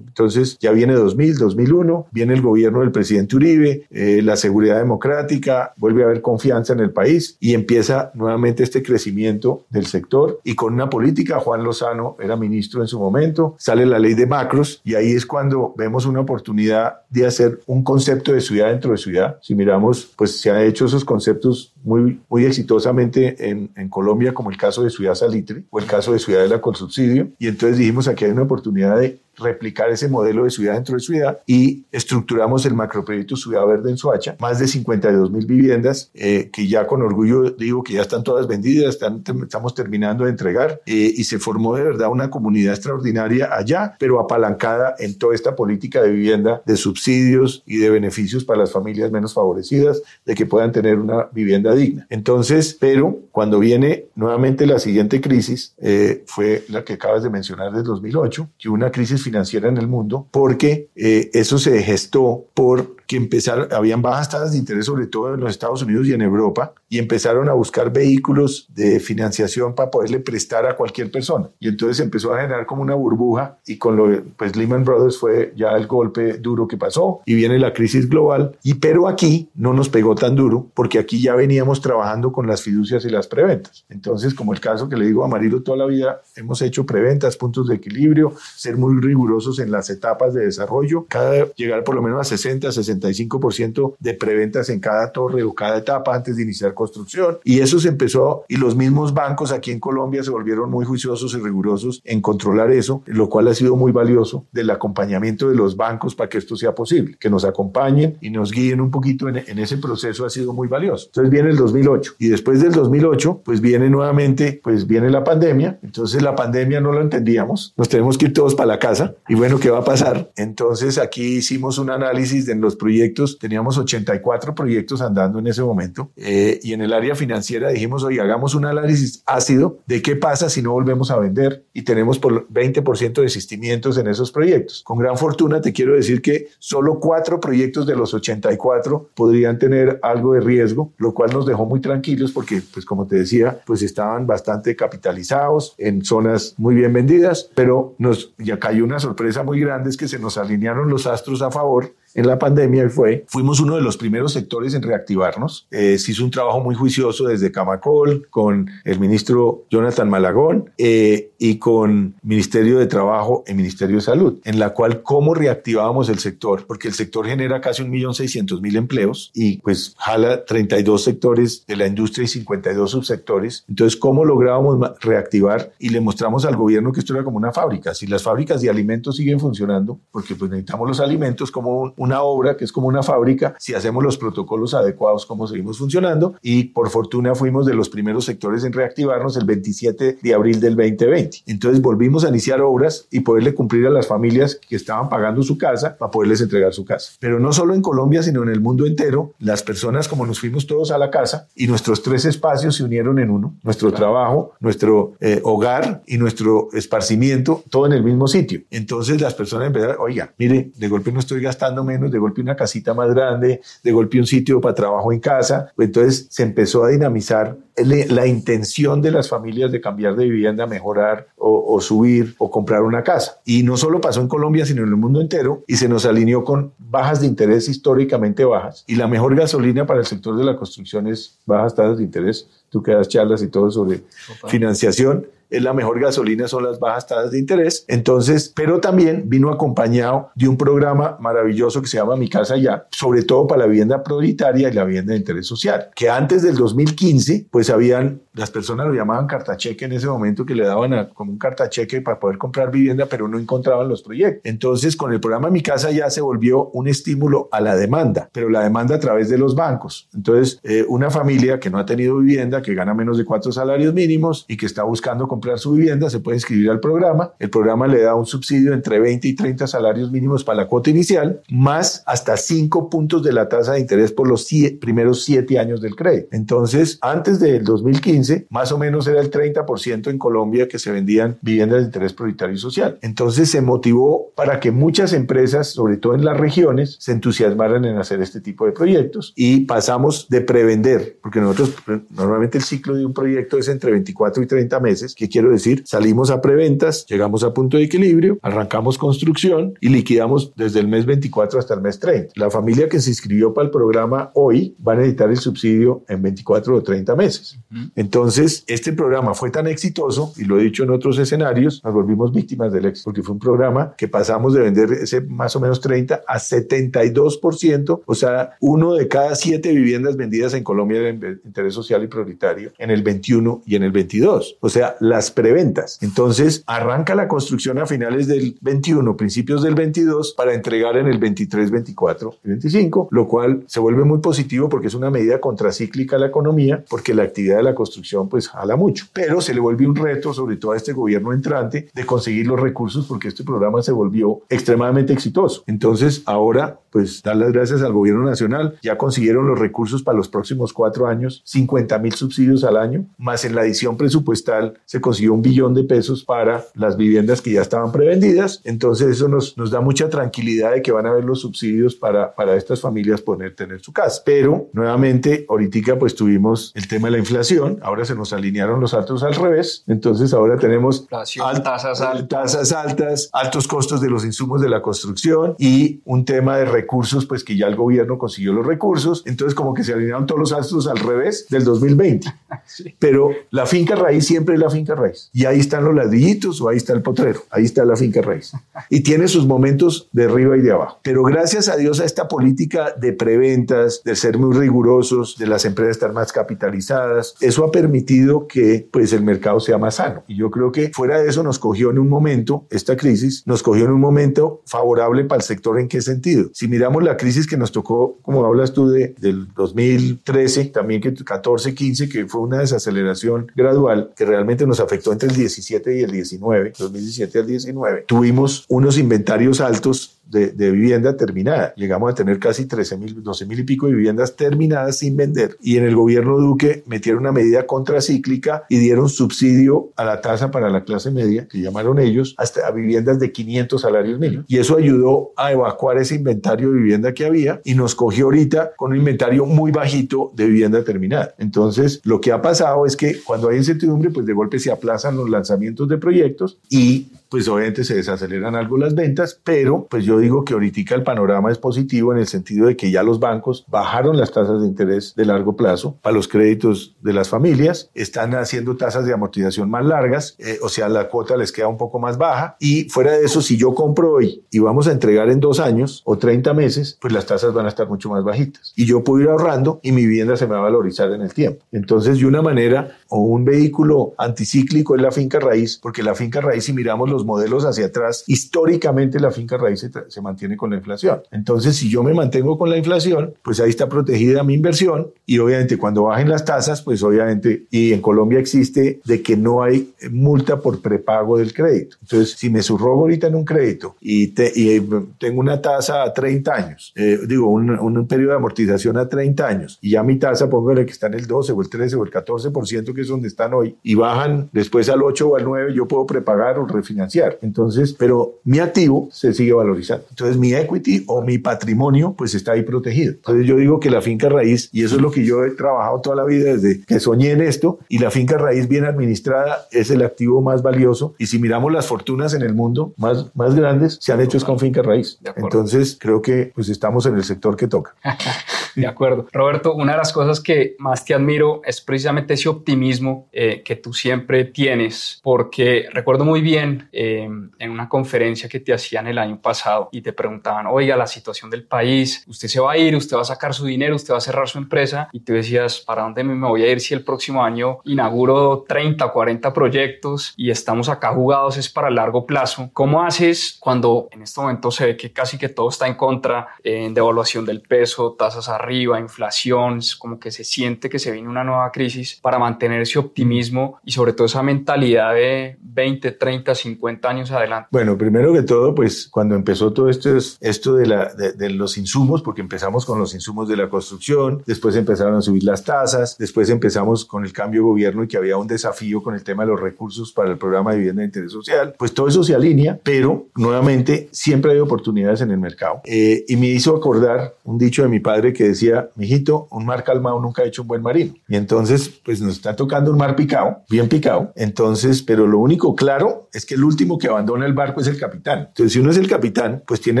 entonces 0.06 0.58
ya 0.58 0.72
viene 0.72 0.94
2000, 0.94 1.38
2001, 1.38 2.06
viene 2.10 2.34
el 2.34 2.42
gobierno 2.42 2.80
del 2.80 2.92
presidente 2.92 3.36
Uribe, 3.36 3.86
eh, 3.90 4.20
la 4.22 4.36
seguridad 4.36 4.78
democrática, 4.78 5.72
vuelve 5.76 6.02
a 6.02 6.06
haber 6.06 6.22
confianza 6.22 6.72
en 6.72 6.80
el 6.80 6.90
país 6.90 7.36
y 7.40 7.54
empieza 7.54 8.10
nuevamente 8.14 8.62
este 8.62 8.82
crecimiento 8.82 9.64
del 9.70 9.86
sector 9.86 10.40
y 10.44 10.54
con 10.54 10.74
una 10.74 10.90
política, 10.90 11.38
Juan 11.38 11.64
Lozano 11.64 12.16
era 12.20 12.36
ministro 12.36 12.82
en 12.82 12.88
su 12.88 12.98
momento, 12.98 13.56
sale 13.58 13.86
la 13.86 13.98
ley 13.98 14.14
de 14.14 14.26
macros 14.26 14.80
y 14.84 14.94
ahí 14.94 15.12
es 15.12 15.26
cuando 15.26 15.37
vemos 15.76 16.06
una 16.06 16.20
oportunidad 16.20 17.00
de 17.10 17.26
hacer 17.26 17.60
un 17.66 17.82
concepto 17.82 18.32
de 18.32 18.40
ciudad 18.40 18.68
dentro 18.68 18.92
de 18.92 18.98
ciudad. 18.98 19.38
Si 19.42 19.54
miramos, 19.54 20.12
pues 20.16 20.40
se 20.40 20.50
han 20.50 20.62
hecho 20.62 20.86
esos 20.86 21.04
conceptos 21.04 21.72
muy, 21.82 22.20
muy 22.28 22.44
exitosamente 22.44 23.48
en, 23.48 23.70
en 23.76 23.88
Colombia, 23.88 24.34
como 24.34 24.50
el 24.50 24.56
caso 24.56 24.82
de 24.82 24.90
Ciudad 24.90 25.14
Salitre 25.14 25.64
o 25.70 25.78
el 25.78 25.86
caso 25.86 26.12
de 26.12 26.18
Ciudad 26.18 26.42
de 26.42 26.48
la 26.48 26.60
Consubsidio. 26.60 27.28
Y 27.38 27.48
entonces 27.48 27.78
dijimos, 27.78 28.08
aquí 28.08 28.24
hay 28.24 28.30
una 28.30 28.42
oportunidad 28.42 28.98
de 28.98 29.18
replicar 29.38 29.90
ese 29.90 30.08
modelo 30.08 30.44
de 30.44 30.50
ciudad 30.50 30.74
dentro 30.74 30.94
de 30.94 31.00
ciudad 31.00 31.40
y 31.46 31.84
estructuramos 31.92 32.66
el 32.66 32.74
macroproyecto 32.74 33.36
Ciudad 33.36 33.66
Verde 33.66 33.90
en 33.90 33.96
Soacha, 33.96 34.36
más 34.40 34.58
de 34.58 34.68
52 34.68 35.30
mil 35.30 35.46
viviendas 35.46 36.10
eh, 36.14 36.50
que 36.52 36.66
ya 36.66 36.86
con 36.86 37.02
orgullo 37.02 37.50
digo 37.50 37.82
que 37.82 37.94
ya 37.94 38.02
están 38.02 38.24
todas 38.24 38.46
vendidas, 38.46 38.94
están, 38.94 39.22
estamos 39.42 39.74
terminando 39.74 40.24
de 40.24 40.30
entregar 40.30 40.80
eh, 40.86 41.12
y 41.16 41.24
se 41.24 41.38
formó 41.38 41.76
de 41.76 41.84
verdad 41.84 42.10
una 42.10 42.30
comunidad 42.30 42.74
extraordinaria 42.74 43.48
allá, 43.52 43.96
pero 43.98 44.20
apalancada 44.20 44.94
en 44.98 45.18
toda 45.18 45.34
esta 45.34 45.54
política 45.56 46.02
de 46.02 46.10
vivienda, 46.10 46.62
de 46.66 46.76
subsidios 46.76 47.62
y 47.66 47.78
de 47.78 47.90
beneficios 47.90 48.44
para 48.44 48.60
las 48.60 48.72
familias 48.72 49.10
menos 49.10 49.34
favorecidas, 49.34 50.02
de 50.24 50.34
que 50.34 50.46
puedan 50.46 50.72
tener 50.72 50.98
una 50.98 51.28
vivienda 51.32 51.74
digna. 51.74 52.06
Entonces, 52.10 52.76
pero 52.78 53.18
cuando 53.30 53.58
viene 53.58 54.06
nuevamente 54.14 54.66
la 54.66 54.78
siguiente 54.78 55.20
crisis, 55.20 55.74
eh, 55.78 56.24
fue 56.26 56.64
la 56.68 56.84
que 56.84 56.94
acabas 56.94 57.22
de 57.22 57.30
mencionar 57.30 57.72
del 57.72 57.84
2008, 57.84 58.48
que 58.58 58.68
una 58.68 58.90
crisis 58.90 59.22
financiera 59.28 59.68
en 59.68 59.76
el 59.76 59.86
mundo, 59.86 60.26
porque 60.30 60.88
eh, 60.96 61.30
eso 61.32 61.58
se 61.58 61.82
gestó 61.82 62.46
por 62.54 62.96
que 63.06 63.16
empezaron, 63.16 63.72
habían 63.72 64.02
bajas 64.02 64.28
tasas 64.28 64.52
de 64.52 64.58
interés, 64.58 64.86
sobre 64.86 65.06
todo 65.06 65.34
en 65.34 65.40
los 65.40 65.50
Estados 65.50 65.82
Unidos 65.82 66.06
y 66.06 66.12
en 66.12 66.20
Europa, 66.20 66.74
y 66.88 66.98
empezaron 66.98 67.48
a 67.48 67.52
buscar 67.52 67.92
vehículos 67.92 68.68
de 68.74 69.00
financiación 69.00 69.74
para 69.74 69.90
poderle 69.90 70.20
prestar 70.20 70.66
a 70.66 70.76
cualquier 70.76 71.10
persona. 71.10 71.48
Y 71.60 71.68
entonces 71.68 72.00
empezó 72.00 72.34
a 72.34 72.40
generar 72.40 72.66
como 72.66 72.82
una 72.82 72.94
burbuja 72.94 73.58
y 73.66 73.78
con 73.78 73.96
lo, 73.96 74.22
pues 74.36 74.56
Lehman 74.56 74.84
Brothers 74.84 75.18
fue 75.18 75.52
ya 75.56 75.70
el 75.72 75.86
golpe 75.86 76.38
duro 76.38 76.66
que 76.66 76.76
pasó 76.76 77.20
y 77.24 77.34
viene 77.34 77.58
la 77.58 77.72
crisis 77.72 78.08
global. 78.08 78.56
Y 78.62 78.74
pero 78.74 79.08
aquí 79.08 79.48
no 79.54 79.72
nos 79.72 79.88
pegó 79.88 80.14
tan 80.14 80.34
duro 80.34 80.66
porque 80.74 80.98
aquí 80.98 81.20
ya 81.20 81.34
veníamos 81.34 81.80
trabajando 81.80 82.32
con 82.32 82.46
las 82.46 82.62
fiducias 82.62 83.04
y 83.04 83.10
las 83.10 83.26
preventas. 83.26 83.84
Entonces, 83.88 84.34
como 84.34 84.52
el 84.52 84.60
caso 84.60 84.88
que 84.88 84.96
le 84.96 85.06
digo 85.06 85.24
a 85.24 85.28
Marilo 85.28 85.62
toda 85.62 85.78
la 85.78 85.86
vida, 85.86 86.22
hemos 86.36 86.62
hecho 86.62 86.84
preventas, 86.84 87.36
puntos 87.36 87.68
de 87.68 87.76
equilibrio, 87.76 88.32
ser 88.56 88.76
muy 88.76 89.00
rigurosos 89.00 89.58
en 89.58 89.70
las 89.70 89.90
etapas 89.90 90.34
de 90.34 90.44
desarrollo, 90.44 91.06
cada 91.08 91.46
llegar 91.54 91.84
por 91.84 91.94
lo 91.94 92.02
menos 92.02 92.20
a 92.20 92.24
60, 92.24 92.72
60 92.72 92.88
65% 92.88 93.96
de 93.98 94.14
preventas 94.14 94.68
en 94.70 94.80
cada 94.80 95.12
torre 95.12 95.42
o 95.42 95.54
cada 95.54 95.78
etapa 95.78 96.14
antes 96.14 96.36
de 96.36 96.42
iniciar 96.42 96.74
construcción. 96.78 97.38
Y 97.44 97.58
eso 97.60 97.80
se 97.80 97.88
empezó 97.88 98.44
y 98.48 98.56
los 98.56 98.76
mismos 98.76 99.12
bancos 99.12 99.52
aquí 99.52 99.72
en 99.72 99.80
Colombia 99.80 100.22
se 100.22 100.30
volvieron 100.30 100.70
muy 100.70 100.84
juiciosos 100.84 101.34
y 101.34 101.38
rigurosos 101.38 102.00
en 102.04 102.22
controlar 102.22 102.70
eso, 102.70 103.02
lo 103.06 103.28
cual 103.28 103.48
ha 103.48 103.54
sido 103.54 103.76
muy 103.76 103.92
valioso 103.92 104.46
del 104.52 104.70
acompañamiento 104.70 105.48
de 105.48 105.56
los 105.56 105.76
bancos 105.76 106.14
para 106.14 106.28
que 106.28 106.38
esto 106.38 106.56
sea 106.56 106.74
posible, 106.74 107.16
que 107.18 107.28
nos 107.28 107.44
acompañen 107.44 108.16
y 108.20 108.30
nos 108.30 108.52
guíen 108.52 108.80
un 108.80 108.90
poquito 108.90 109.28
en, 109.28 109.38
en 109.38 109.58
ese 109.58 109.76
proceso 109.78 110.24
ha 110.24 110.30
sido 110.30 110.52
muy 110.52 110.68
valioso. 110.68 111.06
Entonces 111.06 111.30
viene 111.30 111.50
el 111.50 111.56
2008 111.56 112.14
y 112.18 112.28
después 112.28 112.62
del 112.62 112.72
2008 112.72 113.42
pues 113.44 113.60
viene 113.60 113.90
nuevamente, 113.90 114.60
pues 114.62 114.86
viene 114.86 115.10
la 115.10 115.24
pandemia. 115.24 115.78
Entonces 115.82 116.22
la 116.22 116.36
pandemia 116.36 116.80
no 116.80 116.92
lo 116.92 117.00
entendíamos, 117.00 117.74
nos 117.76 117.88
tenemos 117.88 118.16
que 118.16 118.26
ir 118.26 118.32
todos 118.32 118.54
para 118.54 118.68
la 118.68 118.78
casa 118.78 119.16
y 119.28 119.34
bueno, 119.34 119.58
¿qué 119.58 119.70
va 119.70 119.78
a 119.78 119.84
pasar? 119.84 120.30
Entonces 120.36 120.98
aquí 120.98 121.38
hicimos 121.38 121.78
un 121.78 121.90
análisis 121.90 122.46
de 122.46 122.54
los 122.54 122.76
proyectos, 122.76 123.38
teníamos 123.38 123.78
84 123.78 124.54
proyectos 124.54 125.00
andando 125.00 125.38
en 125.38 125.46
ese 125.48 125.62
momento 125.62 126.10
eh, 126.16 126.60
y 126.62 126.67
en 126.72 126.82
el 126.82 126.92
área 126.92 127.14
financiera 127.14 127.70
dijimos, 127.70 128.04
oye, 128.04 128.20
hagamos 128.20 128.54
un 128.54 128.64
análisis 128.64 129.22
ácido 129.26 129.78
de 129.86 130.02
qué 130.02 130.16
pasa 130.16 130.48
si 130.50 130.62
no 130.62 130.72
volvemos 130.72 131.10
a 131.10 131.18
vender 131.18 131.64
y 131.72 131.82
tenemos 131.82 132.18
por 132.18 132.48
20% 132.48 133.12
de 133.12 133.22
desistimientos 133.22 133.98
en 133.98 134.06
esos 134.08 134.32
proyectos. 134.32 134.82
Con 134.84 134.98
gran 134.98 135.16
fortuna 135.16 135.60
te 135.60 135.72
quiero 135.72 135.94
decir 135.94 136.22
que 136.22 136.48
solo 136.58 137.00
cuatro 137.00 137.40
proyectos 137.40 137.86
de 137.86 137.96
los 137.96 138.14
84 138.14 139.10
podrían 139.14 139.58
tener 139.58 139.98
algo 140.02 140.34
de 140.34 140.40
riesgo, 140.40 140.92
lo 140.98 141.14
cual 141.14 141.32
nos 141.32 141.46
dejó 141.46 141.66
muy 141.66 141.80
tranquilos 141.80 142.32
porque, 142.32 142.62
pues 142.72 142.84
como 142.84 143.06
te 143.06 143.16
decía, 143.16 143.60
pues 143.66 143.82
estaban 143.82 144.26
bastante 144.26 144.76
capitalizados 144.76 145.74
en 145.78 146.04
zonas 146.04 146.54
muy 146.56 146.74
bien 146.74 146.92
vendidas, 146.92 147.50
pero 147.54 147.94
nos 147.98 148.34
ya 148.38 148.58
cayó 148.58 148.84
una 148.84 148.98
sorpresa 148.98 149.42
muy 149.42 149.60
grande 149.60 149.90
es 149.90 149.96
que 149.96 150.08
se 150.08 150.18
nos 150.18 150.38
alinearon 150.38 150.88
los 150.88 151.06
astros 151.06 151.42
a 151.42 151.50
favor 151.50 151.94
en 152.14 152.26
la 152.26 152.38
pandemia 152.38 152.88
fue, 152.88 153.24
fuimos 153.28 153.60
uno 153.60 153.76
de 153.76 153.82
los 153.82 153.96
primeros 153.96 154.32
sectores 154.32 154.74
en 154.74 154.82
reactivarnos. 154.82 155.66
Eh, 155.70 155.98
se 155.98 156.12
hizo 156.12 156.24
un 156.24 156.30
trabajo 156.30 156.60
muy 156.60 156.74
juicioso 156.74 157.26
desde 157.26 157.52
Camacol 157.52 158.28
con 158.30 158.70
el 158.84 158.98
ministro 158.98 159.64
Jonathan 159.70 160.08
Malagón 160.08 160.70
eh, 160.78 161.30
y 161.38 161.58
con 161.58 162.16
Ministerio 162.22 162.78
de 162.78 162.86
Trabajo 162.86 163.44
y 163.46 163.54
Ministerio 163.54 163.96
de 163.96 164.02
Salud, 164.02 164.40
en 164.44 164.58
la 164.58 164.70
cual 164.70 165.02
cómo 165.02 165.34
reactivábamos 165.34 166.08
el 166.08 166.18
sector, 166.18 166.66
porque 166.66 166.88
el 166.88 166.94
sector 166.94 167.26
genera 167.26 167.60
casi 167.60 167.84
1.600.000 167.84 168.76
empleos 168.76 169.30
y 169.34 169.58
pues 169.58 169.94
jala 169.98 170.44
32 170.44 171.02
sectores 171.02 171.64
de 171.66 171.76
la 171.76 171.86
industria 171.86 172.24
y 172.24 172.28
52 172.28 172.90
subsectores. 172.90 173.64
Entonces, 173.68 173.98
¿cómo 173.98 174.24
lográbamos 174.24 174.98
reactivar? 175.00 175.72
Y 175.78 175.90
le 175.90 176.00
mostramos 176.00 176.44
al 176.44 176.56
gobierno 176.56 176.92
que 176.92 177.00
esto 177.00 177.14
era 177.14 177.24
como 177.24 177.36
una 177.36 177.52
fábrica. 177.52 177.94
Si 177.94 178.06
las 178.06 178.22
fábricas 178.22 178.60
de 178.60 178.70
alimentos 178.70 179.16
siguen 179.16 179.38
funcionando, 179.38 180.00
porque 180.10 180.34
pues 180.34 180.50
necesitamos 180.50 180.88
los 180.88 181.00
alimentos 181.00 181.50
como 181.50 181.80
un, 181.80 181.94
una 181.96 182.22
obra 182.22 182.56
que 182.56 182.64
es 182.64 182.72
como 182.72 182.88
una 182.88 183.02
fábrica, 183.02 183.54
si 183.58 183.74
hacemos 183.74 184.02
los 184.02 184.18
protocolos 184.18 184.74
adecuados, 184.74 185.24
cómo 185.24 185.46
seguimos 185.46 185.78
funcionando. 185.78 186.34
Y 186.42 186.64
por 186.64 186.90
fortuna 186.90 187.34
fuimos 187.34 187.64
de 187.66 187.74
los 187.74 187.88
primeros 187.88 188.24
sectores 188.24 188.64
en 188.64 188.72
reactivarnos 188.72 189.36
el 189.36 189.44
27 189.44 190.18
de 190.20 190.34
abril 190.34 190.60
del 190.60 190.74
2020. 190.74 191.27
Entonces 191.46 191.80
volvimos 191.80 192.24
a 192.24 192.28
iniciar 192.28 192.60
obras 192.60 193.06
y 193.10 193.20
poderle 193.20 193.54
cumplir 193.54 193.86
a 193.86 193.90
las 193.90 194.06
familias 194.06 194.58
que 194.68 194.76
estaban 194.76 195.08
pagando 195.08 195.42
su 195.42 195.58
casa 195.58 195.96
para 195.96 196.10
poderles 196.10 196.40
entregar 196.40 196.72
su 196.72 196.84
casa. 196.84 197.12
Pero 197.20 197.38
no 197.40 197.52
solo 197.52 197.74
en 197.74 197.82
Colombia, 197.82 198.22
sino 198.22 198.42
en 198.42 198.48
el 198.48 198.60
mundo 198.60 198.86
entero, 198.86 199.34
las 199.38 199.62
personas 199.62 200.08
como 200.08 200.26
nos 200.26 200.40
fuimos 200.40 200.66
todos 200.66 200.90
a 200.90 200.98
la 200.98 201.10
casa 201.10 201.48
y 201.54 201.66
nuestros 201.66 202.02
tres 202.02 202.24
espacios 202.24 202.76
se 202.76 202.84
unieron 202.84 203.18
en 203.18 203.30
uno, 203.30 203.54
nuestro 203.62 203.92
trabajo, 203.92 204.52
nuestro 204.60 205.14
eh, 205.20 205.40
hogar 205.44 206.02
y 206.06 206.18
nuestro 206.18 206.68
esparcimiento, 206.72 207.62
todo 207.70 207.86
en 207.86 207.92
el 207.92 208.02
mismo 208.02 208.28
sitio. 208.28 208.62
Entonces 208.70 209.20
las 209.20 209.34
personas 209.34 209.68
empezaron, 209.68 209.96
oiga, 210.00 210.32
mire, 210.38 210.70
de 210.76 210.88
golpe 210.88 211.12
no 211.12 211.20
estoy 211.20 211.40
gastando 211.40 211.84
menos, 211.84 212.10
de 212.10 212.18
golpe 212.18 212.40
una 212.40 212.56
casita 212.56 212.94
más 212.94 213.12
grande, 213.14 213.60
de 213.82 213.92
golpe 213.92 214.18
un 214.18 214.26
sitio 214.26 214.60
para 214.60 214.74
trabajo 214.74 215.12
en 215.12 215.20
casa. 215.20 215.72
Entonces 215.78 216.26
se 216.30 216.42
empezó 216.42 216.84
a 216.84 216.88
dinamizar 216.88 217.56
la 217.84 218.26
intención 218.26 219.00
de 219.02 219.10
las 219.10 219.28
familias 219.28 219.72
de 219.72 219.80
cambiar 219.80 220.16
de 220.16 220.24
vivienda, 220.24 220.66
mejorar 220.66 221.28
o, 221.36 221.80
subir 221.80 222.34
o 222.38 222.50
comprar 222.50 222.82
una 222.82 223.02
casa. 223.02 223.40
Y 223.44 223.62
no 223.62 223.76
solo 223.76 224.00
pasó 224.00 224.20
en 224.20 224.28
Colombia, 224.28 224.66
sino 224.66 224.82
en 224.82 224.88
el 224.88 224.96
mundo 224.96 225.20
entero 225.20 225.62
y 225.66 225.76
se 225.76 225.88
nos 225.88 226.06
alineó 226.06 226.44
con 226.44 226.72
bajas 226.78 227.20
de 227.20 227.26
interés 227.26 227.68
históricamente 227.68 228.44
bajas. 228.44 228.84
Y 228.86 228.96
la 228.96 229.06
mejor 229.06 229.36
gasolina 229.36 229.86
para 229.86 230.00
el 230.00 230.06
sector 230.06 230.36
de 230.36 230.44
la 230.44 230.56
construcción 230.56 231.06
es 231.06 231.38
bajas 231.46 231.74
tasas 231.74 231.98
de 231.98 232.04
interés. 232.04 232.48
Tú 232.70 232.82
que 232.82 232.92
das 232.92 233.08
charlas 233.08 233.42
y 233.42 233.48
todo 233.48 233.70
sobre 233.70 234.02
financiación 234.46 235.26
es 235.50 235.62
la 235.62 235.72
mejor 235.72 236.00
gasolina 236.00 236.48
son 236.48 236.64
las 236.64 236.78
bajas 236.78 237.06
tasas 237.06 237.30
de 237.30 237.38
interés. 237.38 237.84
Entonces, 237.88 238.52
pero 238.54 238.80
también 238.80 239.24
vino 239.26 239.50
acompañado 239.50 240.30
de 240.34 240.48
un 240.48 240.56
programa 240.56 241.16
maravilloso 241.20 241.80
que 241.80 241.88
se 241.88 241.96
llama 241.96 242.16
Mi 242.16 242.28
Casa 242.28 242.56
Ya, 242.56 242.86
sobre 242.90 243.22
todo 243.22 243.46
para 243.46 243.62
la 243.62 243.66
vivienda 243.66 244.02
prioritaria 244.02 244.68
y 244.68 244.72
la 244.72 244.84
vivienda 244.84 245.12
de 245.12 245.18
interés 245.18 245.46
social, 245.46 245.90
que 245.94 246.10
antes 246.10 246.42
del 246.42 246.56
2015, 246.56 247.46
pues 247.50 247.70
habían, 247.70 248.22
las 248.38 248.50
personas 248.50 248.86
lo 248.86 248.94
llamaban 248.94 249.26
cartacheque 249.26 249.84
en 249.84 249.92
ese 249.92 250.06
momento, 250.06 250.46
que 250.46 250.54
le 250.54 250.64
daban 250.64 251.10
como 251.14 251.32
un 251.32 251.38
cartacheque 251.38 252.00
para 252.00 252.20
poder 252.20 252.38
comprar 252.38 252.70
vivienda, 252.70 253.06
pero 253.06 253.28
no 253.28 253.38
encontraban 253.38 253.88
los 253.88 254.02
proyectos. 254.02 254.42
Entonces, 254.44 254.96
con 254.96 255.12
el 255.12 255.20
programa 255.20 255.50
Mi 255.50 255.60
Casa 255.60 255.90
Ya 255.90 256.08
se 256.08 256.20
volvió 256.20 256.70
un 256.70 256.88
estímulo 256.88 257.48
a 257.50 257.60
la 257.60 257.76
demanda, 257.76 258.30
pero 258.32 258.48
la 258.48 258.62
demanda 258.62 258.94
a 258.94 259.00
través 259.00 259.28
de 259.28 259.38
los 259.38 259.54
bancos. 259.54 260.08
Entonces, 260.14 260.60
eh, 260.62 260.84
una 260.88 261.10
familia 261.10 261.58
que 261.58 261.70
no 261.70 261.78
ha 261.78 261.86
tenido 261.86 262.18
vivienda, 262.18 262.62
que 262.62 262.74
gana 262.74 262.94
menos 262.94 263.18
de 263.18 263.24
cuatro 263.24 263.50
salarios 263.50 263.92
mínimos 263.92 264.44
y 264.48 264.56
que 264.56 264.66
está 264.66 264.84
buscando 264.84 265.26
comprar 265.26 265.58
su 265.58 265.72
vivienda, 265.72 266.08
se 266.08 266.20
puede 266.20 266.36
inscribir 266.36 266.70
al 266.70 266.80
programa. 266.80 267.32
El 267.38 267.50
programa 267.50 267.86
le 267.86 268.02
da 268.02 268.14
un 268.14 268.26
subsidio 268.26 268.72
entre 268.72 269.00
20 269.00 269.26
y 269.26 269.34
30 269.34 269.66
salarios 269.66 270.12
mínimos 270.12 270.44
para 270.44 270.58
la 270.58 270.68
cuota 270.68 270.90
inicial, 270.90 271.42
más 271.50 272.02
hasta 272.06 272.36
5 272.36 272.88
puntos 272.88 273.22
de 273.22 273.32
la 273.32 273.48
tasa 273.48 273.72
de 273.72 273.80
interés 273.80 274.12
por 274.12 274.28
los 274.28 274.48
primeros 274.80 275.24
7 275.24 275.58
años 275.58 275.80
del 275.80 275.96
crédito. 275.96 276.28
Entonces, 276.32 276.98
antes 277.02 277.40
del 277.40 277.64
2015, 277.64 278.27
más 278.50 278.72
o 278.72 278.78
menos 278.78 279.06
era 279.06 279.20
el 279.20 279.30
30% 279.30 280.10
en 280.10 280.18
Colombia 280.18 280.68
que 280.68 280.78
se 280.78 280.90
vendían 280.90 281.38
viviendas 281.42 281.80
de 281.80 281.86
interés 281.86 282.12
prioritario 282.12 282.54
y 282.54 282.58
social. 282.58 282.98
Entonces, 283.02 283.50
se 283.50 283.60
motivó 283.60 284.32
para 284.34 284.60
que 284.60 284.70
muchas 284.70 285.12
empresas, 285.12 285.68
sobre 285.68 285.96
todo 285.96 286.14
en 286.14 286.24
las 286.24 286.36
regiones, 286.36 286.96
se 287.00 287.12
entusiasmaran 287.12 287.84
en 287.84 287.96
hacer 287.96 288.20
este 288.20 288.40
tipo 288.40 288.66
de 288.66 288.72
proyectos 288.72 289.32
y 289.36 289.66
pasamos 289.66 290.28
de 290.28 290.40
prevender, 290.40 291.18
porque 291.22 291.40
nosotros 291.40 291.74
normalmente 292.10 292.58
el 292.58 292.64
ciclo 292.64 292.94
de 292.94 293.04
un 293.04 293.12
proyecto 293.12 293.58
es 293.58 293.68
entre 293.68 293.90
24 293.90 294.42
y 294.42 294.46
30 294.46 294.80
meses, 294.80 295.14
que 295.14 295.28
quiero 295.28 295.50
decir, 295.50 295.82
salimos 295.86 296.30
a 296.30 296.40
preventas, 296.40 297.06
llegamos 297.06 297.42
a 297.44 297.52
punto 297.52 297.76
de 297.76 297.84
equilibrio, 297.84 298.38
arrancamos 298.42 298.98
construcción 298.98 299.74
y 299.80 299.88
liquidamos 299.88 300.52
desde 300.56 300.80
el 300.80 300.88
mes 300.88 301.06
24 301.06 301.58
hasta 301.58 301.74
el 301.74 301.80
mes 301.80 301.98
30. 301.98 302.34
La 302.36 302.50
familia 302.50 302.88
que 302.88 303.00
se 303.00 303.10
inscribió 303.10 303.52
para 303.54 303.66
el 303.66 303.70
programa 303.70 304.30
hoy 304.34 304.76
va 304.86 304.92
a 304.92 304.96
necesitar 304.96 305.30
el 305.30 305.38
subsidio 305.38 306.04
en 306.08 306.22
24 306.22 306.76
o 306.76 306.82
30 306.82 307.16
meses. 307.16 307.58
Entonces, 307.96 308.17
este 308.66 308.92
programa 308.92 309.34
fue 309.34 309.50
tan 309.50 309.66
exitoso, 309.66 310.32
y 310.36 310.44
lo 310.44 310.58
he 310.58 310.64
dicho 310.64 310.84
en 310.84 310.90
otros 310.90 311.18
escenarios, 311.18 311.82
nos 311.84 311.94
volvimos 311.94 312.32
víctimas 312.32 312.72
del 312.72 312.86
éxito, 312.86 313.04
porque 313.06 313.22
fue 313.22 313.34
un 313.34 313.40
programa 313.40 313.94
que 313.96 314.08
pasamos 314.08 314.54
de 314.54 314.60
vender 314.60 314.92
ese 314.92 315.20
más 315.20 315.54
o 315.56 315.60
menos 315.60 315.80
30 315.80 316.22
a 316.26 316.38
72%, 316.38 318.02
o 318.04 318.14
sea, 318.14 318.56
uno 318.60 318.94
de 318.94 319.08
cada 319.08 319.34
siete 319.34 319.72
viviendas 319.72 320.16
vendidas 320.16 320.54
en 320.54 320.64
Colombia 320.64 321.00
de 321.00 321.38
interés 321.44 321.74
social 321.74 322.02
y 322.02 322.06
prioritario 322.08 322.72
en 322.78 322.90
el 322.90 323.02
21 323.02 323.62
y 323.66 323.76
en 323.76 323.82
el 323.82 323.92
22. 323.92 324.58
O 324.60 324.68
sea, 324.68 324.96
las 325.00 325.30
preventas. 325.30 325.98
Entonces, 326.02 326.62
arranca 326.66 327.14
la 327.14 327.28
construcción 327.28 327.78
a 327.78 327.86
finales 327.86 328.26
del 328.26 328.56
21, 328.60 329.16
principios 329.16 329.62
del 329.62 329.74
22, 329.74 330.34
para 330.36 330.54
entregar 330.54 330.96
en 330.96 331.06
el 331.06 331.18
23, 331.18 331.70
24 331.70 332.34
y 332.44 332.48
25, 332.48 333.08
lo 333.10 333.28
cual 333.28 333.64
se 333.66 333.80
vuelve 333.80 334.04
muy 334.04 334.18
positivo 334.18 334.68
porque 334.68 334.88
es 334.88 334.94
una 334.94 335.10
medida 335.10 335.40
contracíclica 335.40 336.16
a 336.16 336.18
la 336.18 336.26
economía, 336.26 336.84
porque 336.88 337.14
la 337.14 337.22
actividad 337.22 337.56
de 337.56 337.62
la 337.62 337.74
construcción 337.74 337.97
pues 338.28 338.48
jala 338.48 338.76
mucho. 338.76 339.06
Pero 339.12 339.40
se 339.40 339.54
le 339.54 339.60
volvió 339.60 339.88
un 339.88 339.96
reto, 339.96 340.34
sobre 340.34 340.56
todo 340.56 340.72
a 340.72 340.76
este 340.76 340.92
gobierno 340.92 341.32
entrante, 341.32 341.88
de 341.94 342.04
conseguir 342.04 342.46
los 342.46 342.60
recursos 342.60 343.06
porque 343.06 343.28
este 343.28 343.44
programa 343.44 343.82
se 343.82 343.92
volvió 343.92 344.42
extremadamente 344.48 345.12
exitoso. 345.12 345.62
Entonces, 345.66 346.22
ahora 346.26 346.80
pues 346.90 347.22
dar 347.22 347.36
las 347.36 347.52
gracias 347.52 347.82
al 347.82 347.92
gobierno 347.92 348.24
nacional. 348.24 348.78
Ya 348.82 348.98
consiguieron 348.98 349.46
los 349.46 349.58
recursos 349.58 350.02
para 350.02 350.16
los 350.16 350.28
próximos 350.28 350.72
cuatro 350.72 351.06
años, 351.06 351.42
50 351.44 351.98
mil 351.98 352.12
subsidios 352.14 352.64
al 352.64 352.76
año, 352.76 353.06
más 353.18 353.44
en 353.44 353.54
la 353.54 353.64
edición 353.64 353.96
presupuestal 353.96 354.78
se 354.84 355.00
consiguió 355.00 355.34
un 355.34 355.42
billón 355.42 355.74
de 355.74 355.84
pesos 355.84 356.24
para 356.24 356.64
las 356.74 356.96
viviendas 356.96 357.40
que 357.40 357.52
ya 357.52 357.62
estaban 357.62 357.92
prevendidas. 357.92 358.60
Entonces 358.64 359.08
eso 359.08 359.28
nos, 359.28 359.56
nos 359.56 359.70
da 359.70 359.80
mucha 359.80 360.08
tranquilidad 360.08 360.72
de 360.72 360.82
que 360.82 360.92
van 360.92 361.06
a 361.06 361.10
haber 361.10 361.24
los 361.24 361.40
subsidios 361.40 361.94
para, 361.94 362.34
para 362.34 362.56
estas 362.56 362.80
familias 362.80 363.20
poder 363.20 363.54
tener 363.54 363.80
su 363.80 363.92
casa. 363.92 364.22
Pero 364.24 364.68
nuevamente, 364.72 365.46
ahorita 365.48 365.78
pues 365.98 366.14
tuvimos 366.14 366.72
el 366.74 366.88
tema 366.88 367.08
de 367.08 367.12
la 367.12 367.18
inflación, 367.18 367.78
ahora 367.88 368.04
se 368.04 368.14
nos 368.14 368.32
alinearon 368.32 368.80
los 368.80 368.94
altos 368.94 369.22
al 369.22 369.34
revés, 369.34 369.82
entonces 369.86 370.32
ahora 370.32 370.56
tenemos 370.56 371.06
tasas, 371.08 372.00
altas. 372.00 372.28
tasas 372.28 372.72
altas, 372.72 373.30
altos 373.32 373.66
costos 373.66 374.00
de 374.00 374.08
los 374.08 374.24
insumos 374.24 374.60
de 374.60 374.68
la 374.68 374.80
construcción 374.80 375.54
y 375.58 376.00
un 376.04 376.24
tema 376.24 376.56
de 376.56 376.64
recursos, 376.64 377.26
pues 377.26 377.44
que 377.44 377.56
ya 377.56 377.66
el 377.66 377.76
gobierno 377.76 378.18
consiguió 378.18 378.52
los 378.52 378.66
recursos, 378.66 379.22
entonces 379.26 379.54
como 379.54 379.74
que 379.74 379.84
se 379.84 379.92
alinearon 379.92 380.26
todos 380.26 380.40
los 380.40 380.52
astros 380.52 380.86
al 380.86 380.98
revés 380.98 381.46
del 381.50 381.64
2020. 381.64 382.32
Pero 382.98 383.30
la 383.50 383.66
finca 383.66 383.94
raíz 383.94 384.26
siempre 384.26 384.54
es 384.54 384.60
la 384.60 384.70
finca 384.70 384.94
raíz. 384.94 385.30
Y 385.32 385.44
ahí 385.44 385.60
están 385.60 385.84
los 385.84 385.94
ladrillitos 385.94 386.60
o 386.60 386.68
ahí 386.68 386.76
está 386.76 386.92
el 386.92 387.02
potrero, 387.02 387.42
ahí 387.50 387.64
está 387.64 387.84
la 387.84 387.96
finca 387.96 388.22
raíz. 388.22 388.52
Y 388.90 389.02
tiene 389.02 389.28
sus 389.28 389.46
momentos 389.46 390.08
de 390.12 390.24
arriba 390.24 390.56
y 390.56 390.60
de 390.60 390.72
abajo. 390.72 391.00
Pero 391.02 391.22
gracias 391.24 391.68
a 391.68 391.76
Dios 391.76 392.00
a 392.00 392.04
esta 392.04 392.26
política 392.28 392.94
de 392.98 393.12
preventas, 393.12 394.02
de 394.04 394.16
ser 394.16 394.38
muy 394.38 394.56
rigurosos, 394.56 395.36
de 395.36 395.46
las 395.46 395.64
empresas 395.64 395.88
estar 395.90 396.12
más 396.12 396.32
capitalizadas, 396.32 397.34
eso 397.40 397.64
ha 397.64 397.70
permitido 397.78 398.48
que 398.48 398.88
pues 398.90 399.12
el 399.12 399.22
mercado 399.22 399.60
sea 399.60 399.78
más 399.78 399.96
sano. 399.96 400.24
Y 400.26 400.36
yo 400.36 400.50
creo 400.50 400.72
que 400.72 400.90
fuera 400.92 401.20
de 401.20 401.28
eso 401.28 401.44
nos 401.44 401.60
cogió 401.60 401.90
en 401.90 401.98
un 401.98 402.08
momento, 402.08 402.66
esta 402.70 402.96
crisis, 402.96 403.44
nos 403.46 403.62
cogió 403.62 403.84
en 403.84 403.92
un 403.92 404.00
momento 404.00 404.62
favorable 404.66 405.24
para 405.24 405.38
el 405.38 405.44
sector 405.44 405.78
en 405.78 405.86
qué 405.86 406.00
sentido. 406.00 406.50
Si 406.52 406.66
miramos 406.66 407.04
la 407.04 407.16
crisis 407.16 407.46
que 407.46 407.56
nos 407.56 407.70
tocó, 407.70 408.18
como 408.22 408.44
hablas 408.44 408.72
tú, 408.72 408.88
de, 408.88 409.14
del 409.20 409.46
2013, 409.54 410.66
también 410.66 411.00
que 411.00 411.14
14, 411.14 411.74
15, 411.74 412.08
que 412.08 412.26
fue 412.26 412.40
una 412.40 412.58
desaceleración 412.58 413.52
gradual 413.54 414.10
que 414.16 414.24
realmente 414.24 414.66
nos 414.66 414.80
afectó 414.80 415.12
entre 415.12 415.28
el 415.28 415.36
17 415.36 415.98
y 415.98 416.02
el 416.02 416.10
19, 416.10 416.72
2017 416.76 417.38
al 417.38 417.46
19, 417.46 418.04
tuvimos 418.08 418.64
unos 418.68 418.98
inventarios 418.98 419.60
altos 419.60 420.17
de, 420.28 420.52
de 420.52 420.70
vivienda 420.70 421.16
terminada. 421.16 421.72
Llegamos 421.76 422.10
a 422.10 422.14
tener 422.14 422.38
casi 422.38 422.66
13 422.66 422.96
mil, 422.98 423.22
12 423.22 423.46
mil 423.46 423.60
y 423.60 423.64
pico 423.64 423.86
de 423.86 423.94
viviendas 423.94 424.36
terminadas 424.36 424.98
sin 424.98 425.16
vender. 425.16 425.56
Y 425.60 425.76
en 425.76 425.84
el 425.84 425.94
gobierno 425.94 426.38
Duque 426.38 426.82
metieron 426.86 427.22
una 427.22 427.32
medida 427.32 427.66
contracíclica 427.66 428.64
y 428.68 428.78
dieron 428.78 429.08
subsidio 429.08 429.90
a 429.96 430.04
la 430.04 430.20
tasa 430.20 430.50
para 430.50 430.70
la 430.70 430.84
clase 430.84 431.10
media, 431.10 431.48
que 431.48 431.60
llamaron 431.60 431.98
ellos, 431.98 432.34
hasta 432.38 432.66
a 432.66 432.70
viviendas 432.70 433.18
de 433.18 433.32
500 433.32 433.80
salarios 433.80 434.18
mínimos. 434.18 434.44
Y 434.48 434.58
eso 434.58 434.76
ayudó 434.76 435.32
a 435.36 435.52
evacuar 435.52 435.98
ese 435.98 436.16
inventario 436.16 436.70
de 436.70 436.78
vivienda 436.78 437.14
que 437.14 437.24
había 437.24 437.60
y 437.64 437.74
nos 437.74 437.94
cogió 437.94 438.26
ahorita 438.26 438.72
con 438.76 438.92
un 438.92 438.98
inventario 438.98 439.46
muy 439.46 439.70
bajito 439.70 440.32
de 440.34 440.46
vivienda 440.46 440.84
terminada. 440.84 441.34
Entonces, 441.38 442.00
lo 442.04 442.20
que 442.20 442.32
ha 442.32 442.42
pasado 442.42 442.86
es 442.86 442.96
que 442.96 443.20
cuando 443.22 443.48
hay 443.48 443.58
incertidumbre, 443.58 444.10
pues 444.10 444.26
de 444.26 444.32
golpe 444.32 444.58
se 444.58 444.70
aplazan 444.70 445.16
los 445.16 445.28
lanzamientos 445.28 445.88
de 445.88 445.98
proyectos 445.98 446.58
y 446.68 447.08
pues 447.28 447.46
obviamente 447.48 447.84
se 447.84 447.94
desaceleran 447.94 448.54
algo 448.54 448.78
las 448.78 448.94
ventas, 448.94 449.38
pero 449.44 449.86
pues 449.90 450.04
yo 450.04 450.17
digo 450.18 450.44
que 450.44 450.54
ahorita 450.54 450.78
el 450.94 451.02
panorama 451.02 451.50
es 451.50 451.58
positivo 451.58 452.12
en 452.12 452.18
el 452.18 452.26
sentido 452.26 452.66
de 452.66 452.76
que 452.76 452.90
ya 452.90 453.02
los 453.02 453.18
bancos 453.18 453.64
bajaron 453.68 454.16
las 454.16 454.32
tasas 454.32 454.60
de 454.60 454.68
interés 454.68 455.14
de 455.16 455.24
largo 455.24 455.56
plazo 455.56 455.96
para 456.02 456.14
los 456.14 456.28
créditos 456.28 456.96
de 457.00 457.12
las 457.12 457.28
familias, 457.28 457.90
están 457.94 458.34
haciendo 458.34 458.76
tasas 458.76 459.04
de 459.04 459.12
amortización 459.12 459.70
más 459.70 459.84
largas, 459.84 460.36
eh, 460.38 460.58
o 460.62 460.68
sea, 460.68 460.88
la 460.88 461.08
cuota 461.08 461.36
les 461.36 461.52
queda 461.52 461.68
un 461.68 461.76
poco 461.76 461.98
más 461.98 462.18
baja 462.18 462.56
y 462.60 462.88
fuera 462.88 463.12
de 463.12 463.24
eso, 463.24 463.42
si 463.42 463.56
yo 463.56 463.74
compro 463.74 464.12
hoy 464.12 464.44
y 464.50 464.58
vamos 464.58 464.86
a 464.86 464.92
entregar 464.92 465.30
en 465.30 465.40
dos 465.40 465.60
años 465.60 466.02
o 466.04 466.16
30 466.16 466.54
meses, 466.54 466.98
pues 467.00 467.12
las 467.12 467.26
tasas 467.26 467.52
van 467.52 467.66
a 467.66 467.68
estar 467.68 467.88
mucho 467.88 468.08
más 468.10 468.22
bajitas 468.22 468.72
y 468.76 468.86
yo 468.86 469.02
puedo 469.02 469.22
ir 469.22 469.28
ahorrando 469.28 469.80
y 469.82 469.92
mi 469.92 470.06
vivienda 470.06 470.36
se 470.36 470.46
me 470.46 470.52
va 470.52 470.60
a 470.60 470.62
valorizar 470.62 471.10
en 471.12 471.22
el 471.22 471.32
tiempo. 471.32 471.64
Entonces, 471.72 472.18
de 472.18 472.26
una 472.26 472.42
manera 472.42 472.96
o 473.08 473.20
un 473.20 473.44
vehículo 473.44 474.14
anticíclico 474.18 474.94
es 474.94 475.02
la 475.02 475.10
finca 475.10 475.40
raíz, 475.40 475.78
porque 475.78 476.02
la 476.02 476.14
finca 476.14 476.40
raíz, 476.40 476.64
si 476.64 476.72
miramos 476.72 477.10
los 477.10 477.24
modelos 477.24 477.64
hacia 477.64 477.86
atrás, 477.86 478.24
históricamente 478.26 479.18
la 479.20 479.30
finca 479.30 479.56
raíz 479.56 479.80
se, 479.80 479.90
se, 480.08 480.20
mantiene 480.20 480.56
con 480.56 480.70
la 480.70 480.76
inflación. 480.76 481.22
Entonces, 481.30 481.76
si 481.76 481.88
yo 481.88 482.02
me 482.02 482.14
mantengo 482.14 482.58
con 482.58 482.70
la 482.70 482.76
inflación, 482.76 483.34
pues 483.42 483.60
ahí 483.60 483.70
está 483.70 483.88
protegida 483.88 484.42
mi 484.42 484.54
inversión 484.54 485.08
y 485.26 485.38
obviamente 485.38 485.76
cuando 485.76 486.04
bajen 486.04 486.28
las 486.28 486.44
tasas, 486.44 486.82
pues 486.82 487.02
obviamente, 487.02 487.66
y 487.70 487.92
en 487.92 488.00
Colombia 488.00 488.38
existe 488.38 489.00
de 489.04 489.22
que 489.22 489.36
no 489.36 489.62
hay 489.62 489.92
multa 490.10 490.60
por 490.60 490.80
prepago 490.80 491.38
del 491.38 491.52
crédito. 491.52 491.96
Entonces, 492.02 492.36
si 492.38 492.50
me 492.50 492.62
subrogo 492.62 493.02
ahorita 493.02 493.28
en 493.28 493.34
un 493.34 493.44
crédito 493.44 493.96
y, 494.00 494.28
te, 494.28 494.52
y 494.54 494.80
tengo 495.18 495.40
una 495.40 495.60
tasa 495.60 496.02
a 496.02 496.12
30 496.12 496.54
años, 496.54 496.92
eh, 496.96 497.18
digo, 497.26 497.48
un, 497.48 497.70
un, 497.70 498.06
periodo 498.06 498.30
de 498.30 498.36
amortización 498.36 498.96
a 498.96 499.08
30 499.08 499.46
años, 499.46 499.78
y 499.82 499.90
ya 499.90 500.02
mi 500.02 500.16
tasa, 500.18 500.48
póngale 500.48 500.86
que 500.86 500.92
está 500.92 501.08
en 501.08 501.14
el 501.14 501.26
12 501.26 501.52
o 501.52 501.60
el 501.60 501.68
13 501.68 501.96
o 501.96 502.04
el 502.04 502.10
14%, 502.10 502.94
que 502.94 503.00
es 503.00 503.08
donde 503.08 503.28
están 503.28 503.54
hoy, 503.54 503.76
y 503.82 503.94
bajan 503.94 504.48
después 504.52 504.88
al 504.88 505.02
8 505.02 505.28
o 505.28 505.36
al 505.36 505.44
9, 505.44 505.74
yo 505.74 505.86
puedo 505.86 506.06
prepagar 506.06 506.58
o 506.58 506.66
refinanciar. 506.66 507.38
Entonces, 507.42 507.92
pero 507.92 508.40
mi 508.44 508.58
activo 508.58 509.08
se 509.12 509.32
sigue 509.32 509.52
valorizando. 509.52 509.97
Entonces, 510.10 510.36
mi 510.36 510.54
equity 510.54 511.04
o 511.06 511.22
mi 511.22 511.38
patrimonio, 511.38 512.14
pues 512.16 512.34
está 512.34 512.52
ahí 512.52 512.62
protegido. 512.62 513.12
Entonces, 513.12 513.46
yo 513.46 513.56
digo 513.56 513.80
que 513.80 513.90
la 513.90 514.00
finca 514.00 514.28
raíz, 514.28 514.70
y 514.72 514.84
eso 514.84 514.96
es 514.96 515.02
lo 515.02 515.10
que 515.10 515.24
yo 515.24 515.44
he 515.44 515.50
trabajado 515.50 516.00
toda 516.00 516.16
la 516.16 516.24
vida 516.24 516.54
desde 516.54 516.84
que 516.84 517.00
soñé 517.00 517.32
en 517.32 517.42
esto, 517.42 517.78
y 517.88 517.98
la 517.98 518.10
finca 518.10 518.38
raíz 518.38 518.68
bien 518.68 518.84
administrada 518.84 519.66
es 519.70 519.90
el 519.90 520.02
activo 520.02 520.40
más 520.40 520.62
valioso. 520.62 521.14
Y 521.18 521.26
si 521.26 521.38
miramos 521.38 521.72
las 521.72 521.86
fortunas 521.86 522.34
en 522.34 522.42
el 522.42 522.54
mundo 522.54 522.94
más, 522.96 523.34
más 523.34 523.54
grandes, 523.54 523.98
se 524.00 524.12
han 524.12 524.20
hecho 524.20 524.38
con 524.44 524.58
finca 524.58 524.82
raíz. 524.82 525.18
Entonces, 525.36 525.96
creo 526.00 526.22
que 526.22 526.52
pues 526.54 526.68
estamos 526.68 527.06
en 527.06 527.16
el 527.16 527.24
sector 527.24 527.56
que 527.56 527.68
toca. 527.68 527.94
De 528.74 528.86
acuerdo. 528.86 529.26
Roberto, 529.32 529.74
una 529.74 529.92
de 529.92 529.98
las 529.98 530.12
cosas 530.12 530.40
que 530.40 530.76
más 530.78 531.04
te 531.04 531.12
admiro 531.12 531.62
es 531.64 531.80
precisamente 531.80 532.34
ese 532.34 532.48
optimismo 532.48 533.28
eh, 533.32 533.62
que 533.64 533.76
tú 533.76 533.92
siempre 533.92 534.44
tienes, 534.44 535.20
porque 535.22 535.86
recuerdo 535.92 536.24
muy 536.24 536.40
bien 536.40 536.88
eh, 536.92 537.28
en 537.58 537.70
una 537.70 537.88
conferencia 537.88 538.48
que 538.48 538.60
te 538.60 538.72
hacían 538.72 539.08
el 539.08 539.18
año 539.18 539.40
pasado 539.40 539.87
y 539.92 540.02
te 540.02 540.12
preguntaban, 540.12 540.66
oiga, 540.66 540.96
la 540.96 541.06
situación 541.06 541.50
del 541.50 541.64
país, 541.64 542.24
usted 542.26 542.48
se 542.48 542.60
va 542.60 542.72
a 542.72 542.76
ir, 542.76 542.96
usted 542.96 543.16
va 543.16 543.22
a 543.22 543.24
sacar 543.24 543.54
su 543.54 543.66
dinero, 543.66 543.96
usted 543.96 544.12
va 544.14 544.18
a 544.18 544.22
cerrar 544.22 544.48
su 544.48 544.58
empresa 544.58 545.08
y 545.12 545.20
tú 545.20 545.32
decías, 545.32 545.80
¿para 545.80 546.02
dónde 546.02 546.24
me 546.24 546.46
voy 546.46 546.62
a 546.62 546.70
ir 546.70 546.80
si 546.80 546.94
el 546.94 547.04
próximo 547.04 547.44
año 547.44 547.78
inauguro 547.84 548.64
30 548.68 549.04
o 549.04 549.12
40 549.12 549.52
proyectos 549.52 550.34
y 550.36 550.50
estamos 550.50 550.88
acá 550.88 551.12
jugados 551.12 551.56
es 551.56 551.68
para 551.68 551.90
largo 551.90 552.26
plazo? 552.26 552.70
¿Cómo 552.72 553.02
haces 553.02 553.56
cuando 553.58 554.08
en 554.10 554.22
este 554.22 554.40
momento 554.40 554.70
se 554.70 554.86
ve 554.86 554.96
que 554.96 555.12
casi 555.12 555.38
que 555.38 555.48
todo 555.48 555.68
está 555.68 555.86
en 555.86 555.94
contra, 555.94 556.48
en 556.62 556.94
devaluación 556.94 557.44
del 557.44 557.62
peso, 557.62 558.12
tasas 558.18 558.48
arriba, 558.48 558.98
inflación, 559.00 559.80
como 559.98 560.18
que 560.18 560.30
se 560.30 560.44
siente 560.44 560.88
que 560.88 560.98
se 560.98 561.12
viene 561.12 561.28
una 561.28 561.44
nueva 561.44 561.70
crisis 561.72 562.18
para 562.20 562.38
mantener 562.38 562.80
ese 562.82 562.98
optimismo 562.98 563.80
y 563.84 563.92
sobre 563.92 564.12
todo 564.12 564.26
esa 564.26 564.42
mentalidad 564.42 565.14
de 565.14 565.56
20, 565.60 566.12
30, 566.12 566.54
50 566.54 567.08
años 567.08 567.30
adelante? 567.30 567.68
Bueno, 567.70 567.96
primero 567.96 568.32
que 568.32 568.42
todo, 568.42 568.74
pues 568.74 569.08
cuando 569.08 569.34
empezó 569.34 569.72
todo 569.78 569.88
esto, 569.90 570.10
esto 570.40 570.74
de, 570.74 570.86
la, 570.86 571.14
de, 571.14 571.34
de 571.34 571.50
los 571.50 571.78
insumos, 571.78 572.20
porque 572.20 572.40
empezamos 572.40 572.84
con 572.84 572.98
los 572.98 573.14
insumos 573.14 573.48
de 573.48 573.56
la 573.56 573.70
construcción, 573.70 574.42
después 574.44 574.74
empezaron 574.74 575.14
a 575.14 575.22
subir 575.22 575.44
las 575.44 575.62
tasas, 575.62 576.16
después 576.18 576.50
empezamos 576.50 577.04
con 577.04 577.24
el 577.24 577.32
cambio 577.32 577.60
de 577.60 577.68
gobierno 577.68 578.02
y 578.02 578.08
que 578.08 578.16
había 578.16 578.36
un 578.38 578.48
desafío 578.48 579.04
con 579.04 579.14
el 579.14 579.22
tema 579.22 579.44
de 579.44 579.50
los 579.50 579.60
recursos 579.60 580.10
para 580.10 580.32
el 580.32 580.36
programa 580.36 580.72
de 580.72 580.78
vivienda 580.78 581.02
de 581.02 581.06
interés 581.06 581.30
social, 581.30 581.76
pues 581.78 581.94
todo 581.94 582.08
eso 582.08 582.24
se 582.24 582.34
alinea, 582.34 582.80
pero 582.82 583.28
nuevamente 583.36 584.08
siempre 584.10 584.50
hay 584.50 584.58
oportunidades 584.58 585.20
en 585.20 585.30
el 585.30 585.38
mercado. 585.38 585.80
Eh, 585.84 586.24
y 586.26 586.34
me 586.34 586.48
hizo 586.48 586.74
acordar 586.74 587.36
un 587.44 587.56
dicho 587.56 587.84
de 587.84 587.88
mi 587.88 588.00
padre 588.00 588.32
que 588.32 588.48
decía, 588.48 588.88
mijito, 588.96 589.46
un 589.52 589.64
mar 589.64 589.84
calmado 589.84 590.20
nunca 590.20 590.42
ha 590.42 590.44
hecho 590.44 590.62
un 590.62 590.68
buen 590.68 590.82
marino. 590.82 591.14
Y 591.28 591.36
entonces, 591.36 591.88
pues 592.04 592.20
nos 592.20 592.32
está 592.32 592.56
tocando 592.56 592.90
un 592.90 592.98
mar 592.98 593.14
picado, 593.14 593.58
bien 593.70 593.88
picado. 593.88 594.32
Entonces, 594.34 595.04
pero 595.04 595.24
lo 595.28 595.38
único 595.38 595.76
claro 595.76 596.28
es 596.32 596.44
que 596.44 596.56
el 596.56 596.64
último 596.64 596.98
que 596.98 597.06
abandona 597.06 597.46
el 597.46 597.52
barco 597.52 597.80
es 597.80 597.86
el 597.86 597.96
capitán. 597.96 598.46
Entonces, 598.48 598.72
si 598.72 598.80
uno 598.80 598.90
es 598.90 598.96
el 598.96 599.06
capitán, 599.06 599.57
pues 599.66 599.80
tiene 599.80 600.00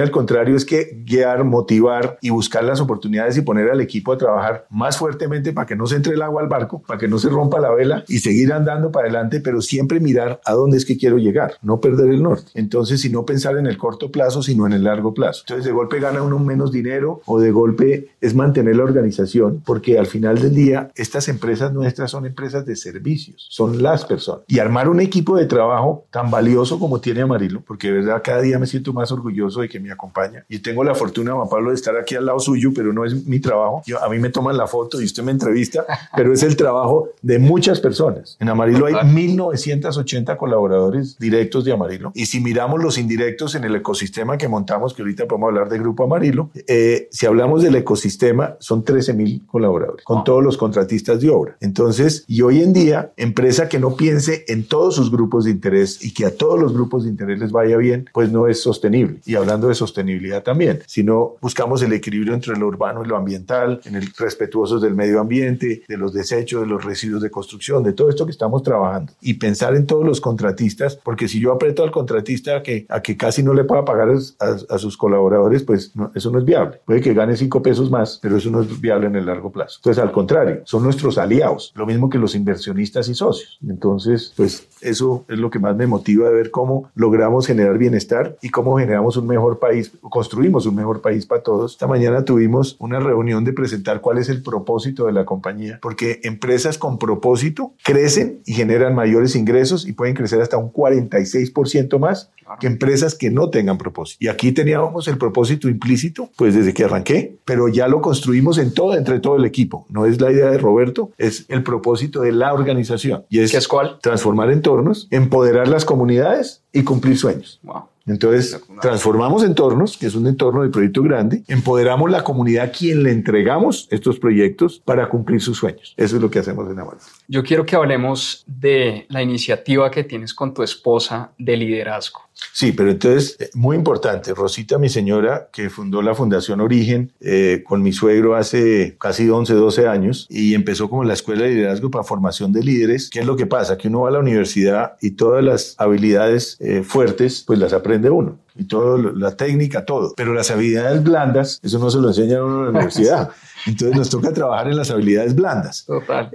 al 0.00 0.10
contrario 0.10 0.56
es 0.56 0.64
que 0.64 1.02
guiar, 1.04 1.44
motivar 1.44 2.18
y 2.20 2.30
buscar 2.30 2.64
las 2.64 2.80
oportunidades 2.80 3.36
y 3.36 3.42
poner 3.42 3.70
al 3.70 3.80
equipo 3.80 4.12
a 4.12 4.18
trabajar 4.18 4.66
más 4.70 4.98
fuertemente 4.98 5.52
para 5.52 5.66
que 5.66 5.76
no 5.76 5.86
se 5.86 5.96
entre 5.96 6.14
el 6.14 6.22
agua 6.22 6.42
al 6.42 6.48
barco, 6.48 6.82
para 6.86 6.98
que 6.98 7.08
no 7.08 7.18
se 7.18 7.28
rompa 7.28 7.60
la 7.60 7.70
vela 7.70 8.04
y 8.08 8.18
seguir 8.18 8.52
andando 8.52 8.90
para 8.90 9.06
adelante, 9.06 9.40
pero 9.40 9.60
siempre 9.60 10.00
mirar 10.00 10.40
a 10.44 10.52
dónde 10.52 10.76
es 10.76 10.84
que 10.84 10.96
quiero 10.96 11.18
llegar, 11.18 11.58
no 11.62 11.80
perder 11.80 12.10
el 12.10 12.22
norte. 12.22 12.50
Entonces, 12.54 13.00
si 13.00 13.10
no 13.10 13.26
pensar 13.26 13.56
en 13.56 13.66
el 13.66 13.76
corto 13.76 14.10
plazo, 14.10 14.42
sino 14.42 14.66
en 14.66 14.72
el 14.72 14.84
largo 14.84 15.14
plazo. 15.14 15.42
Entonces, 15.46 15.64
de 15.64 15.72
golpe 15.72 16.00
gana 16.00 16.22
uno 16.22 16.38
menos 16.38 16.72
dinero 16.72 17.20
o 17.26 17.40
de 17.40 17.50
golpe 17.50 18.08
es 18.20 18.34
mantener 18.34 18.76
la 18.76 18.84
organización, 18.84 19.62
porque 19.64 19.98
al 19.98 20.06
final 20.06 20.38
del 20.38 20.54
día, 20.54 20.90
estas 20.94 21.28
empresas 21.28 21.72
nuestras 21.72 22.10
son 22.10 22.26
empresas 22.26 22.64
de 22.64 22.76
servicios, 22.76 23.46
son 23.50 23.82
las 23.82 24.04
personas. 24.04 24.44
Y 24.48 24.58
armar 24.58 24.88
un 24.88 25.00
equipo 25.00 25.36
de 25.36 25.46
trabajo 25.46 26.06
tan 26.10 26.30
valioso 26.30 26.78
como 26.78 27.00
tiene 27.00 27.22
Amarillo, 27.22 27.62
porque 27.66 27.88
de 27.88 27.94
verdad 27.94 28.22
cada 28.24 28.40
día 28.40 28.58
me 28.58 28.66
siento 28.66 28.92
más 28.92 29.12
orgulloso 29.12 29.47
de 29.56 29.68
que 29.68 29.80
me 29.80 29.90
acompaña. 29.90 30.44
Y 30.48 30.60
tengo 30.60 30.84
la 30.84 30.94
fortuna, 30.94 31.32
Juan 31.32 31.48
Pablo, 31.48 31.70
de 31.70 31.76
estar 31.76 31.96
aquí 31.96 32.14
al 32.14 32.26
lado 32.26 32.38
suyo, 32.38 32.70
pero 32.74 32.92
no 32.92 33.04
es 33.04 33.26
mi 33.26 33.40
trabajo. 33.40 33.82
Yo, 33.86 34.02
a 34.02 34.08
mí 34.08 34.18
me 34.18 34.30
toman 34.30 34.56
la 34.56 34.66
foto 34.66 35.00
y 35.00 35.04
usted 35.04 35.22
me 35.22 35.32
entrevista, 35.32 35.84
pero 36.16 36.32
es 36.32 36.42
el 36.42 36.56
trabajo 36.56 37.10
de 37.22 37.38
muchas 37.38 37.80
personas. 37.80 38.36
En 38.40 38.48
Amarillo 38.48 38.86
hay 38.86 38.94
1.980 38.94 40.36
colaboradores 40.36 41.18
directos 41.18 41.64
de 41.64 41.72
Amarillo. 41.72 42.12
Y 42.14 42.26
si 42.26 42.40
miramos 42.40 42.82
los 42.82 42.98
indirectos 42.98 43.54
en 43.54 43.64
el 43.64 43.74
ecosistema 43.76 44.36
que 44.38 44.48
montamos, 44.48 44.94
que 44.94 45.02
ahorita 45.02 45.26
podemos 45.26 45.48
hablar 45.48 45.68
de 45.68 45.78
Grupo 45.78 46.04
Amarillo, 46.04 46.50
eh, 46.66 47.08
si 47.10 47.26
hablamos 47.26 47.62
del 47.62 47.74
ecosistema, 47.76 48.56
son 48.58 48.84
13.000 48.84 49.46
colaboradores, 49.46 50.04
con 50.04 50.24
todos 50.24 50.42
los 50.42 50.56
contratistas 50.56 51.20
de 51.20 51.30
obra. 51.30 51.56
Entonces, 51.60 52.24
y 52.26 52.42
hoy 52.42 52.62
en 52.62 52.72
día, 52.72 53.12
empresa 53.16 53.68
que 53.68 53.78
no 53.78 53.96
piense 53.96 54.44
en 54.48 54.66
todos 54.66 54.94
sus 54.94 55.10
grupos 55.10 55.44
de 55.44 55.50
interés 55.50 56.04
y 56.04 56.12
que 56.12 56.26
a 56.26 56.36
todos 56.36 56.58
los 56.58 56.72
grupos 56.72 57.04
de 57.04 57.10
interés 57.10 57.38
les 57.38 57.52
vaya 57.52 57.76
bien, 57.76 58.08
pues 58.12 58.30
no 58.30 58.46
es 58.46 58.62
sostenible. 58.62 59.20
Y 59.24 59.34
hablando 59.38 59.68
de 59.68 59.74
sostenibilidad 59.74 60.42
también, 60.42 60.80
si 60.86 61.02
no 61.02 61.36
buscamos 61.40 61.82
el 61.82 61.92
equilibrio 61.92 62.34
entre 62.34 62.56
lo 62.56 62.66
urbano 62.66 63.04
y 63.04 63.08
lo 63.08 63.16
ambiental, 63.16 63.80
en 63.84 63.96
el 63.96 64.12
respetuosos 64.16 64.82
del 64.82 64.94
medio 64.94 65.20
ambiente, 65.20 65.82
de 65.88 65.96
los 65.96 66.12
desechos, 66.12 66.62
de 66.62 66.66
los 66.66 66.84
residuos 66.84 67.22
de 67.22 67.30
construcción, 67.30 67.82
de 67.82 67.92
todo 67.92 68.08
esto 68.08 68.24
que 68.24 68.32
estamos 68.32 68.62
trabajando. 68.62 69.12
Y 69.20 69.34
pensar 69.34 69.74
en 69.74 69.86
todos 69.86 70.04
los 70.04 70.20
contratistas, 70.20 70.96
porque 70.96 71.28
si 71.28 71.40
yo 71.40 71.52
aprieto 71.52 71.82
al 71.82 71.90
contratista 71.90 72.56
a 72.56 72.62
que, 72.62 72.86
a 72.88 73.00
que 73.00 73.16
casi 73.16 73.42
no 73.42 73.54
le 73.54 73.64
pueda 73.64 73.84
pagar 73.84 74.08
a, 74.08 74.74
a 74.74 74.78
sus 74.78 74.96
colaboradores, 74.96 75.62
pues 75.62 75.94
no, 75.96 76.10
eso 76.14 76.30
no 76.30 76.38
es 76.38 76.44
viable. 76.44 76.80
Puede 76.84 77.00
que 77.00 77.14
gane 77.14 77.36
cinco 77.36 77.62
pesos 77.62 77.90
más, 77.90 78.18
pero 78.20 78.36
eso 78.36 78.50
no 78.50 78.62
es 78.62 78.80
viable 78.80 79.06
en 79.06 79.16
el 79.16 79.26
largo 79.26 79.50
plazo. 79.50 79.78
Entonces, 79.78 80.02
al 80.02 80.12
contrario, 80.12 80.62
son 80.64 80.82
nuestros 80.82 81.18
aliados, 81.18 81.72
lo 81.74 81.86
mismo 81.86 82.08
que 82.08 82.18
los 82.18 82.34
inversionistas 82.34 83.08
y 83.08 83.14
socios. 83.14 83.58
Entonces, 83.66 84.32
pues 84.36 84.68
eso 84.80 85.24
es 85.28 85.38
lo 85.38 85.50
que 85.50 85.58
más 85.58 85.76
me 85.76 85.86
motiva 85.86 86.28
de 86.28 86.34
ver 86.34 86.50
cómo 86.50 86.90
logramos 86.94 87.46
generar 87.46 87.78
bienestar 87.78 88.36
y 88.42 88.50
cómo 88.50 88.78
generamos 88.78 89.16
un 89.16 89.26
mejor 89.28 89.58
país, 89.58 89.92
construimos 90.00 90.66
un 90.66 90.74
mejor 90.74 91.00
país 91.00 91.26
para 91.26 91.42
todos. 91.42 91.72
Esta 91.72 91.86
mañana 91.86 92.24
tuvimos 92.24 92.76
una 92.78 92.98
reunión 92.98 93.44
de 93.44 93.52
presentar 93.52 94.00
cuál 94.00 94.18
es 94.18 94.28
el 94.28 94.42
propósito 94.42 95.06
de 95.06 95.12
la 95.12 95.24
compañía, 95.24 95.78
porque 95.80 96.20
empresas 96.24 96.78
con 96.78 96.98
propósito 96.98 97.74
crecen 97.84 98.40
y 98.44 98.54
generan 98.54 98.94
mayores 98.94 99.36
ingresos 99.36 99.86
y 99.86 99.92
pueden 99.92 100.14
crecer 100.14 100.40
hasta 100.40 100.56
un 100.56 100.72
46% 100.72 101.98
más 101.98 102.30
que 102.60 102.66
empresas 102.66 103.14
que 103.14 103.30
no 103.30 103.50
tengan 103.50 103.78
propósito. 103.78 104.18
Y 104.24 104.28
aquí 104.28 104.52
teníamos 104.52 105.08
el 105.08 105.18
propósito 105.18 105.68
implícito, 105.68 106.30
pues 106.36 106.54
desde 106.54 106.72
que 106.72 106.84
arranqué, 106.84 107.36
pero 107.44 107.68
ya 107.68 107.88
lo 107.88 108.00
construimos 108.00 108.58
en 108.58 108.72
todo, 108.72 108.96
entre 108.96 109.20
todo 109.20 109.36
el 109.36 109.44
equipo. 109.44 109.86
No 109.90 110.06
es 110.06 110.20
la 110.20 110.32
idea 110.32 110.50
de 110.50 110.58
Roberto, 110.58 111.10
es 111.18 111.44
el 111.48 111.62
propósito 111.62 112.22
de 112.22 112.32
la 112.32 112.54
organización. 112.54 113.24
Y 113.28 113.40
es, 113.40 113.50
¿Qué 113.50 113.58
es 113.58 113.68
cuál? 113.68 113.98
transformar 114.00 114.50
entornos, 114.50 115.08
empoderar 115.10 115.68
las 115.68 115.84
comunidades 115.84 116.62
y 116.72 116.84
cumplir 116.84 117.18
sueños. 117.18 117.60
Wow. 117.62 117.87
Entonces, 118.08 118.60
transformamos 118.80 119.44
entornos, 119.44 119.96
que 119.96 120.06
es 120.06 120.14
un 120.14 120.26
entorno 120.26 120.62
de 120.62 120.70
proyecto 120.70 121.02
grande, 121.02 121.42
empoderamos 121.46 122.10
la 122.10 122.24
comunidad 122.24 122.66
a 122.66 122.70
quien 122.70 123.02
le 123.02 123.12
entregamos 123.12 123.86
estos 123.90 124.18
proyectos 124.18 124.80
para 124.84 125.08
cumplir 125.08 125.40
sus 125.40 125.58
sueños. 125.58 125.94
Eso 125.96 126.16
es 126.16 126.22
lo 126.22 126.30
que 126.30 126.38
hacemos 126.38 126.70
en 126.70 126.78
Avanza. 126.78 127.10
Yo 127.28 127.42
quiero 127.42 127.66
que 127.66 127.76
hablemos 127.76 128.44
de 128.46 129.06
la 129.08 129.22
iniciativa 129.22 129.90
que 129.90 130.04
tienes 130.04 130.34
con 130.34 130.54
tu 130.54 130.62
esposa 130.62 131.32
de 131.38 131.56
liderazgo. 131.56 132.27
Sí, 132.52 132.72
pero 132.72 132.90
entonces, 132.90 133.36
muy 133.54 133.76
importante, 133.76 134.34
Rosita, 134.34 134.78
mi 134.78 134.88
señora, 134.88 135.48
que 135.52 135.70
fundó 135.70 136.02
la 136.02 136.14
Fundación 136.14 136.60
Origen 136.60 137.12
eh, 137.20 137.62
con 137.64 137.82
mi 137.82 137.92
suegro 137.92 138.34
hace 138.34 138.96
casi 138.98 139.28
11, 139.28 139.54
12 139.54 139.86
años 139.88 140.26
y 140.28 140.54
empezó 140.54 140.88
como 140.90 141.04
la 141.04 141.14
Escuela 141.14 141.44
de 141.44 141.50
Liderazgo 141.50 141.90
para 141.90 142.04
Formación 142.04 142.52
de 142.52 142.62
Líderes. 142.62 143.10
¿Qué 143.10 143.20
es 143.20 143.26
lo 143.26 143.36
que 143.36 143.46
pasa? 143.46 143.78
Que 143.78 143.88
uno 143.88 144.02
va 144.02 144.08
a 144.08 144.12
la 144.12 144.18
universidad 144.18 144.96
y 145.00 145.12
todas 145.12 145.44
las 145.44 145.74
habilidades 145.78 146.56
eh, 146.60 146.82
fuertes, 146.82 147.44
pues 147.46 147.58
las 147.58 147.72
aprende 147.72 148.10
uno 148.10 148.38
y 148.58 148.64
toda 148.64 148.98
la 149.14 149.36
técnica, 149.36 149.84
todo. 149.84 150.14
Pero 150.16 150.34
las 150.34 150.50
habilidades 150.50 151.02
blandas, 151.02 151.60
eso 151.62 151.78
no 151.78 151.90
se 151.90 151.98
lo 151.98 152.08
enseñan 152.08 152.38
a 152.38 152.44
uno 152.44 152.58
en 152.58 152.64
la 152.64 152.70
universidad. 152.70 153.30
Entonces 153.66 153.96
nos 153.96 154.10
toca 154.10 154.32
trabajar 154.32 154.68
en 154.68 154.76
las 154.76 154.90
habilidades 154.90 155.34
blandas. 155.34 155.84
Total. 155.86 156.30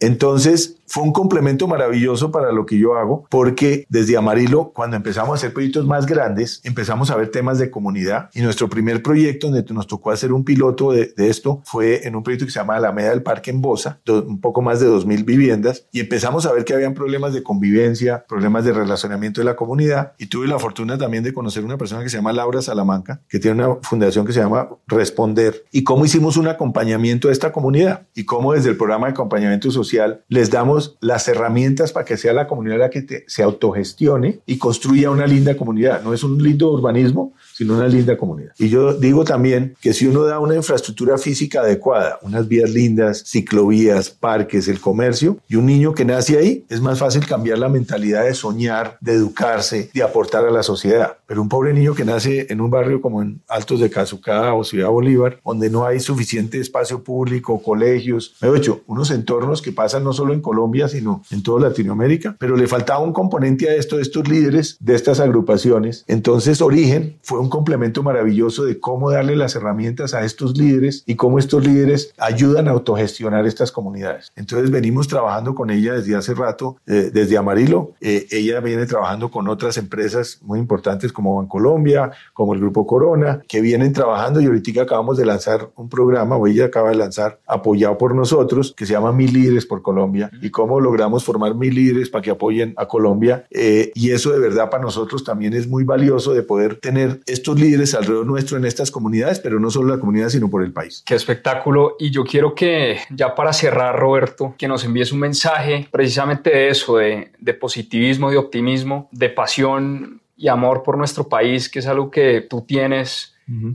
entonces, 0.00 0.76
fue 0.90 1.04
un 1.04 1.12
complemento 1.12 1.68
maravilloso 1.68 2.32
para 2.32 2.50
lo 2.50 2.66
que 2.66 2.76
yo 2.76 2.96
hago, 2.96 3.24
porque 3.30 3.86
desde 3.88 4.16
Amarillo, 4.16 4.72
cuando 4.74 4.96
empezamos 4.96 5.30
a 5.30 5.34
hacer 5.34 5.52
proyectos 5.52 5.86
más 5.86 6.04
grandes, 6.04 6.60
empezamos 6.64 7.12
a 7.12 7.16
ver 7.16 7.30
temas 7.30 7.60
de 7.60 7.70
comunidad 7.70 8.28
y 8.34 8.40
nuestro 8.40 8.68
primer 8.68 9.00
proyecto 9.00 9.48
donde 9.48 9.72
nos 9.72 9.86
tocó 9.86 10.10
hacer 10.10 10.32
un 10.32 10.44
piloto 10.44 10.90
de, 10.90 11.12
esto 11.16 11.62
fue 11.64 12.08
en 12.08 12.16
un 12.16 12.24
proyecto 12.24 12.44
que 12.44 12.50
se 12.50 12.58
llama 12.58 12.74
Alameda 12.74 13.10
del 13.10 13.22
Parque 13.22 13.52
en 13.52 13.60
Bosa, 13.60 14.00
un 14.08 14.40
poco 14.40 14.62
más 14.62 14.80
de 14.80 14.88
2.000 14.88 15.24
viviendas 15.24 15.86
y 15.92 16.00
empezamos 16.00 16.44
a 16.44 16.52
ver 16.52 16.64
que 16.64 16.74
habían 16.74 16.94
problemas 16.94 17.34
de 17.34 17.44
convivencia, 17.44 18.24
problemas 18.28 18.64
de 18.64 18.72
relacionamiento 18.72 19.40
de 19.40 19.44
la 19.44 19.54
comunidad 19.54 20.14
y 20.18 20.26
tuve 20.26 20.48
la 20.48 20.58
fortuna 20.58 20.98
también 20.98 21.22
de 21.22 21.32
conocer 21.32 21.64
una 21.64 21.78
persona 21.78 22.02
que 22.02 22.08
se 22.08 22.16
llama 22.16 22.32
Laura 22.32 22.62
Salamanca, 22.62 23.22
que 23.28 23.38
tiene 23.38 23.64
una 23.64 23.76
fundación 23.82 24.26
que 24.26 24.32
se 24.32 24.40
llama 24.40 24.68
Responder 24.88 25.64
y 25.70 25.84
cómo 25.84 26.04
hicimos 26.04 26.36
un 26.36 26.48
acompañamiento 26.50 27.28
a 27.28 27.32
esta 27.32 27.52
comunidad 27.52 28.06
y 28.14 28.24
cómo 28.24 28.52
desde 28.52 28.70
el 28.70 28.76
programa 28.76 29.06
de 29.06 29.12
acompañamiento 29.12 29.70
social 29.70 30.22
les 30.28 30.50
damos 30.50 30.96
las 31.00 31.26
herramientas 31.28 31.92
para 31.92 32.04
que 32.04 32.16
sea 32.16 32.32
la 32.32 32.46
comunidad 32.46 32.78
la 32.78 32.90
que 32.90 33.24
se 33.26 33.42
autogestione 33.42 34.40
y 34.46 34.58
construya 34.58 35.10
una 35.10 35.26
linda 35.26 35.56
comunidad. 35.56 36.02
No 36.02 36.14
es 36.14 36.22
un 36.22 36.42
lindo 36.42 36.70
urbanismo, 36.72 37.34
sino 37.60 37.74
una 37.74 37.88
linda 37.88 38.16
comunidad. 38.16 38.52
Y 38.58 38.70
yo 38.70 38.94
digo 38.94 39.22
también 39.22 39.76
que 39.82 39.92
si 39.92 40.06
uno 40.06 40.24
da 40.24 40.38
una 40.38 40.54
infraestructura 40.54 41.18
física 41.18 41.60
adecuada, 41.60 42.18
unas 42.22 42.48
vías 42.48 42.70
lindas, 42.70 43.22
ciclovías, 43.26 44.08
parques, 44.08 44.66
el 44.66 44.80
comercio, 44.80 45.36
y 45.46 45.56
un 45.56 45.66
niño 45.66 45.92
que 45.92 46.06
nace 46.06 46.38
ahí, 46.38 46.64
es 46.70 46.80
más 46.80 46.98
fácil 46.98 47.26
cambiar 47.26 47.58
la 47.58 47.68
mentalidad 47.68 48.24
de 48.24 48.32
soñar, 48.32 48.96
de 49.02 49.12
educarse, 49.12 49.90
de 49.92 50.02
aportar 50.02 50.46
a 50.46 50.50
la 50.50 50.62
sociedad. 50.62 51.18
Pero 51.26 51.42
un 51.42 51.50
pobre 51.50 51.74
niño 51.74 51.94
que 51.94 52.06
nace 52.06 52.46
en 52.48 52.62
un 52.62 52.70
barrio 52.70 53.02
como 53.02 53.20
en 53.20 53.42
Altos 53.46 53.80
de 53.80 53.90
Cazucá 53.90 54.54
o 54.54 54.64
Ciudad 54.64 54.88
Bolívar, 54.88 55.38
donde 55.44 55.68
no 55.68 55.84
hay 55.84 56.00
suficiente 56.00 56.58
espacio 56.58 57.04
público, 57.04 57.62
colegios, 57.62 58.36
he 58.40 58.56
hecho 58.56 58.80
unos 58.86 59.10
entornos 59.10 59.60
que 59.60 59.72
pasan 59.72 60.02
no 60.02 60.14
solo 60.14 60.32
en 60.32 60.40
Colombia, 60.40 60.88
sino 60.88 61.22
en 61.30 61.42
toda 61.42 61.68
Latinoamérica, 61.68 62.36
pero 62.38 62.56
le 62.56 62.66
faltaba 62.66 63.00
un 63.00 63.12
componente 63.12 63.68
a 63.68 63.74
esto 63.74 63.96
de 63.96 64.02
estos 64.02 64.26
líderes, 64.26 64.78
de 64.80 64.94
estas 64.94 65.20
agrupaciones. 65.20 66.06
Entonces, 66.08 66.62
Origen 66.62 67.18
fue 67.20 67.38
un 67.38 67.49
complemento 67.50 68.02
maravilloso 68.02 68.64
de 68.64 68.80
cómo 68.80 69.10
darle 69.10 69.36
las 69.36 69.54
herramientas 69.54 70.14
a 70.14 70.24
estos 70.24 70.56
líderes 70.56 71.02
y 71.06 71.16
cómo 71.16 71.38
estos 71.38 71.66
líderes 71.66 72.14
ayudan 72.16 72.68
a 72.68 72.70
autogestionar 72.70 73.46
estas 73.46 73.70
comunidades. 73.70 74.32
Entonces 74.36 74.70
venimos 74.70 75.08
trabajando 75.08 75.54
con 75.54 75.70
ella 75.70 75.92
desde 75.94 76.16
hace 76.16 76.34
rato, 76.34 76.78
eh, 76.86 77.10
desde 77.12 77.36
Amarillo. 77.36 77.92
Eh, 78.00 78.26
ella 78.30 78.60
viene 78.60 78.86
trabajando 78.86 79.30
con 79.30 79.48
otras 79.48 79.76
empresas 79.76 80.38
muy 80.42 80.58
importantes 80.58 81.12
como 81.12 81.36
Bancolombia, 81.36 82.12
como 82.32 82.54
el 82.54 82.60
Grupo 82.60 82.86
Corona, 82.86 83.42
que 83.46 83.60
vienen 83.60 83.92
trabajando 83.92 84.40
y 84.40 84.46
ahorita 84.46 84.70
acabamos 84.82 85.16
de 85.16 85.26
lanzar 85.26 85.70
un 85.76 85.88
programa, 85.88 86.36
o 86.36 86.46
ella 86.46 86.66
acaba 86.66 86.90
de 86.90 86.96
lanzar, 86.96 87.40
apoyado 87.46 87.98
por 87.98 88.14
nosotros, 88.14 88.72
que 88.76 88.86
se 88.86 88.92
llama 88.92 89.12
Mil 89.12 89.32
Líderes 89.32 89.66
por 89.66 89.82
Colombia 89.82 90.30
y 90.40 90.50
cómo 90.50 90.80
logramos 90.80 91.24
formar 91.24 91.54
mil 91.54 91.74
líderes 91.74 92.08
para 92.10 92.22
que 92.22 92.30
apoyen 92.30 92.74
a 92.76 92.86
Colombia. 92.86 93.46
Eh, 93.50 93.90
y 93.94 94.10
eso 94.10 94.30
de 94.30 94.38
verdad 94.38 94.70
para 94.70 94.82
nosotros 94.82 95.24
también 95.24 95.54
es 95.54 95.66
muy 95.66 95.84
valioso 95.84 96.32
de 96.32 96.42
poder 96.42 96.76
tener 96.76 97.20
estos 97.40 97.58
líderes 97.58 97.94
alrededor 97.94 98.26
nuestro 98.26 98.58
en 98.58 98.64
estas 98.64 98.90
comunidades, 98.90 99.40
pero 99.40 99.58
no 99.58 99.70
solo 99.70 99.94
la 99.94 100.00
comunidad, 100.00 100.28
sino 100.28 100.50
por 100.50 100.62
el 100.62 100.72
país. 100.72 101.02
Qué 101.04 101.14
espectáculo. 101.14 101.96
Y 101.98 102.10
yo 102.10 102.24
quiero 102.24 102.54
que, 102.54 102.98
ya 103.10 103.34
para 103.34 103.52
cerrar, 103.52 103.98
Roberto, 103.98 104.54
que 104.58 104.68
nos 104.68 104.84
envíes 104.84 105.10
un 105.12 105.20
mensaje 105.20 105.88
precisamente 105.90 106.50
de 106.50 106.68
eso, 106.68 106.98
de, 106.98 107.32
de 107.38 107.54
positivismo, 107.54 108.30
de 108.30 108.36
optimismo, 108.36 109.08
de 109.10 109.30
pasión 109.30 110.20
y 110.36 110.48
amor 110.48 110.82
por 110.82 110.96
nuestro 110.96 111.28
país, 111.28 111.68
que 111.68 111.78
es 111.78 111.86
algo 111.86 112.10
que 112.10 112.42
tú 112.42 112.62
tienes 112.62 113.34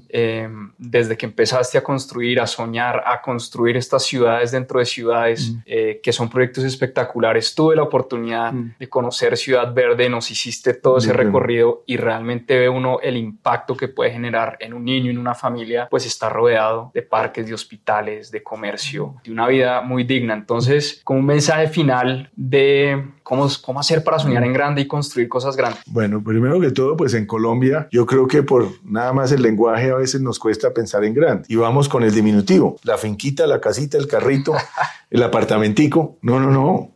Em, 0.09 0.71
desde 0.77 1.17
que 1.17 1.25
empezaste 1.25 1.77
a 1.77 1.83
construir, 1.83 2.39
a 2.39 2.47
soñar, 2.47 3.03
a 3.05 3.21
construir 3.21 3.75
estas 3.75 4.03
ciudades 4.03 4.51
dentro 4.51 4.79
de 4.79 4.85
ciudades, 4.85 5.53
eh, 5.65 5.99
que 6.01 6.13
son 6.13 6.29
proyectos 6.29 6.63
espectaculares. 6.63 7.53
Tuve 7.53 7.75
la 7.75 7.83
oportunidad 7.83 8.53
de 8.53 8.89
conocer 8.89 9.35
Ciudad 9.35 9.73
Verde, 9.73 10.07
nos 10.09 10.31
hiciste 10.31 10.73
todo 10.73 10.97
ese 10.97 11.11
recorrido 11.11 11.83
y 11.85 11.97
realmente 11.97 12.57
ve 12.57 12.69
uno 12.69 12.99
el 13.01 13.17
impacto 13.17 13.75
que 13.75 13.89
puede 13.89 14.11
generar 14.11 14.57
en 14.61 14.73
un 14.73 14.85
niño, 14.85 15.11
en 15.11 15.17
una 15.17 15.35
familia, 15.35 15.87
pues 15.89 16.05
está 16.05 16.29
rodeado 16.29 16.91
de 16.93 17.01
parques, 17.01 17.45
de 17.45 17.53
hospitales, 17.53 18.31
de 18.31 18.43
comercio, 18.43 19.15
de 19.23 19.31
una 19.31 19.47
vida 19.47 19.81
muy 19.81 20.05
digna. 20.05 20.33
Entonces, 20.33 21.01
como 21.03 21.19
un 21.19 21.25
mensaje 21.25 21.67
final 21.67 22.29
de 22.35 23.03
cómo, 23.25 23.47
cómo 23.63 23.79
hacer 23.79 24.03
para 24.03 24.19
soñar 24.19 24.43
en 24.43 24.53
grande 24.53 24.81
y 24.81 24.87
construir 24.87 25.27
cosas 25.27 25.57
grandes. 25.57 25.81
Bueno, 25.87 26.23
primero 26.23 26.61
que 26.61 26.69
todo, 26.69 26.95
pues 26.95 27.15
en 27.15 27.25
Colombia, 27.25 27.89
yo 27.91 28.05
creo 28.05 28.27
que 28.27 28.43
por 28.43 28.69
nada 28.83 29.13
más 29.13 29.31
el 29.31 29.41
lenguaje 29.41 29.89
a 29.89 29.95
veces 29.95 30.21
nos 30.21 30.37
cuesta 30.37 30.73
pensar 30.73 31.03
en 31.03 31.15
grande. 31.15 31.45
Y 31.49 31.55
vamos 31.55 31.89
con 31.89 32.03
el 32.03 32.13
diminutivo, 32.13 32.77
la 32.83 32.97
finquita, 32.97 33.47
la 33.47 33.59
casita, 33.59 33.97
el 33.97 34.07
carrito, 34.07 34.53
el 35.09 35.23
apartamentico. 35.23 36.17
No, 36.21 36.39
no, 36.39 36.51
no. 36.51 36.91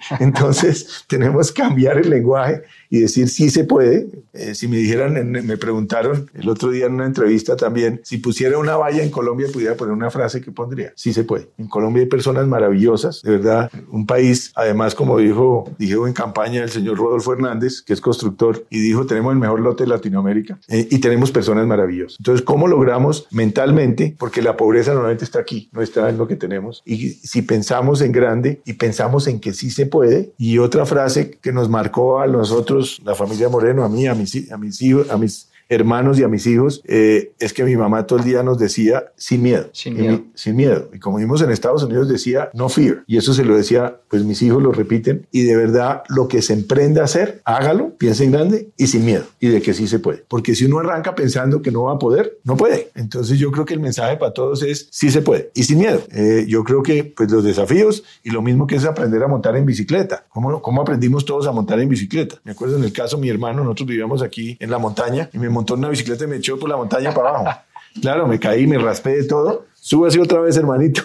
Entonces 0.20 1.04
tenemos 1.06 1.52
que 1.52 1.62
cambiar 1.62 1.98
el 1.98 2.10
lenguaje 2.10 2.62
y 2.90 3.00
decir 3.00 3.28
sí 3.28 3.50
se 3.50 3.64
puede. 3.64 4.08
Eh, 4.32 4.54
si 4.54 4.68
me 4.68 4.76
dijeran, 4.76 5.30
me 5.30 5.56
preguntaron 5.56 6.30
el 6.34 6.48
otro 6.48 6.70
día 6.70 6.86
en 6.86 6.94
una 6.94 7.06
entrevista 7.06 7.56
también, 7.56 8.00
si 8.04 8.18
pusiera 8.18 8.58
una 8.58 8.76
valla 8.76 9.02
en 9.02 9.10
Colombia, 9.10 9.48
pudiera 9.52 9.74
poner 9.74 9.92
una 9.92 10.10
frase 10.10 10.40
que 10.40 10.52
pondría, 10.52 10.92
sí 10.94 11.12
se 11.12 11.24
puede. 11.24 11.48
En 11.58 11.68
Colombia 11.68 12.02
hay 12.02 12.08
personas 12.08 12.46
maravillosas, 12.46 13.22
de 13.22 13.32
verdad, 13.32 13.70
un 13.90 14.06
país, 14.06 14.52
además, 14.54 14.94
como 14.94 15.18
dijo, 15.18 15.70
dijo 15.78 16.06
en 16.06 16.12
campaña 16.12 16.62
el 16.62 16.70
señor 16.70 16.98
Rodolfo 16.98 17.32
Hernández, 17.32 17.82
que 17.82 17.92
es 17.92 18.00
constructor, 18.00 18.64
y 18.70 18.80
dijo, 18.80 19.06
tenemos 19.06 19.32
el 19.32 19.38
mejor 19.38 19.60
lote 19.60 19.84
de 19.84 19.90
Latinoamérica 19.90 20.58
eh, 20.68 20.86
y 20.90 20.98
tenemos 20.98 21.30
personas 21.30 21.66
maravillosas. 21.66 22.18
Entonces, 22.20 22.44
¿cómo 22.44 22.68
logramos 22.68 23.26
mentalmente? 23.30 24.14
Porque 24.18 24.42
la 24.42 24.56
pobreza 24.56 24.92
normalmente 24.92 25.24
está 25.24 25.40
aquí, 25.40 25.68
no 25.72 25.82
está 25.82 26.08
en 26.08 26.18
lo 26.18 26.28
que 26.28 26.36
tenemos. 26.36 26.82
Y 26.84 27.10
si 27.10 27.42
pensamos 27.42 28.00
en 28.02 28.12
grande 28.12 28.60
y 28.64 28.74
pensamos 28.74 29.26
en 29.26 29.40
que 29.40 29.52
sí 29.52 29.70
se 29.70 29.86
puede, 29.88 30.32
y 30.38 30.58
otra 30.58 30.86
frase 30.86 31.30
que 31.30 31.52
nos 31.52 31.68
marcó 31.68 32.20
a 32.20 32.26
nosotros, 32.26 33.00
la 33.04 33.14
familia 33.14 33.48
Moreno, 33.48 33.84
a 33.84 33.88
mí, 33.88 34.06
a 34.06 34.14
mis, 34.14 34.50
a 34.52 34.56
mis 34.56 34.80
hijos, 34.80 35.10
a 35.10 35.16
mis 35.16 35.47
hermanos 35.68 36.18
y 36.18 36.24
a 36.24 36.28
mis 36.28 36.46
hijos, 36.46 36.82
eh, 36.84 37.32
es 37.38 37.52
que 37.52 37.64
mi 37.64 37.76
mamá 37.76 38.06
todo 38.06 38.18
el 38.18 38.24
día 38.24 38.42
nos 38.42 38.58
decía 38.58 39.12
sin 39.16 39.42
miedo. 39.42 39.68
Sin 39.72 39.96
miedo. 39.96 40.14
Y, 40.14 40.38
sin 40.38 40.56
miedo. 40.56 40.88
Y 40.92 40.98
como 40.98 41.18
vimos 41.18 41.42
en 41.42 41.50
Estados 41.50 41.82
Unidos 41.82 42.08
decía 42.08 42.50
no 42.54 42.68
fear. 42.68 43.04
Y 43.06 43.16
eso 43.16 43.34
se 43.34 43.44
lo 43.44 43.56
decía, 43.56 44.00
pues 44.08 44.24
mis 44.24 44.40
hijos 44.42 44.62
lo 44.62 44.72
repiten. 44.72 45.26
Y 45.30 45.42
de 45.42 45.56
verdad, 45.56 46.02
lo 46.08 46.28
que 46.28 46.42
se 46.42 46.54
emprende 46.54 47.00
a 47.00 47.04
hacer, 47.04 47.42
hágalo, 47.44 47.96
piense 47.98 48.24
en 48.24 48.32
grande 48.32 48.68
y 48.76 48.86
sin 48.86 49.04
miedo. 49.04 49.24
Y 49.40 49.48
de 49.48 49.60
que 49.60 49.74
sí 49.74 49.86
se 49.86 49.98
puede. 49.98 50.24
Porque 50.28 50.54
si 50.54 50.64
uno 50.64 50.78
arranca 50.78 51.14
pensando 51.14 51.62
que 51.62 51.70
no 51.70 51.84
va 51.84 51.94
a 51.94 51.98
poder, 51.98 52.38
no 52.44 52.56
puede. 52.56 52.90
Entonces 52.94 53.38
yo 53.38 53.50
creo 53.50 53.64
que 53.64 53.74
el 53.74 53.80
mensaje 53.80 54.16
para 54.16 54.32
todos 54.32 54.62
es 54.62 54.88
sí 54.90 55.10
se 55.10 55.22
puede 55.22 55.50
y 55.54 55.64
sin 55.64 55.78
miedo. 55.78 56.00
Eh, 56.12 56.46
yo 56.48 56.64
creo 56.64 56.82
que 56.82 57.04
pues 57.04 57.30
los 57.30 57.44
desafíos 57.44 58.04
y 58.22 58.30
lo 58.30 58.42
mismo 58.42 58.66
que 58.66 58.76
es 58.76 58.84
aprender 58.84 59.22
a 59.22 59.28
montar 59.28 59.56
en 59.56 59.66
bicicleta. 59.66 60.26
¿Cómo, 60.28 60.62
¿Cómo 60.62 60.82
aprendimos 60.82 61.24
todos 61.24 61.46
a 61.46 61.52
montar 61.52 61.80
en 61.80 61.88
bicicleta? 61.88 62.40
Me 62.44 62.52
acuerdo 62.52 62.76
en 62.76 62.84
el 62.84 62.92
caso 62.92 63.18
mi 63.18 63.28
hermano, 63.28 63.62
nosotros 63.62 63.88
vivíamos 63.88 64.22
aquí 64.22 64.56
en 64.60 64.70
la 64.70 64.78
montaña 64.78 65.28
y 65.32 65.38
me 65.38 65.48
montó 65.58 65.74
una 65.74 65.88
bicicleta 65.88 66.24
y 66.24 66.28
me 66.28 66.36
echó 66.36 66.58
por 66.58 66.68
la 66.68 66.76
montaña 66.76 67.12
para 67.12 67.30
abajo. 67.30 67.60
Claro, 68.00 68.28
me 68.28 68.38
caí, 68.38 68.66
me 68.66 68.78
raspé 68.78 69.16
de 69.16 69.24
todo. 69.24 69.66
Sube 69.74 70.08
así 70.08 70.18
otra 70.18 70.40
vez, 70.40 70.56
hermanito. 70.56 71.02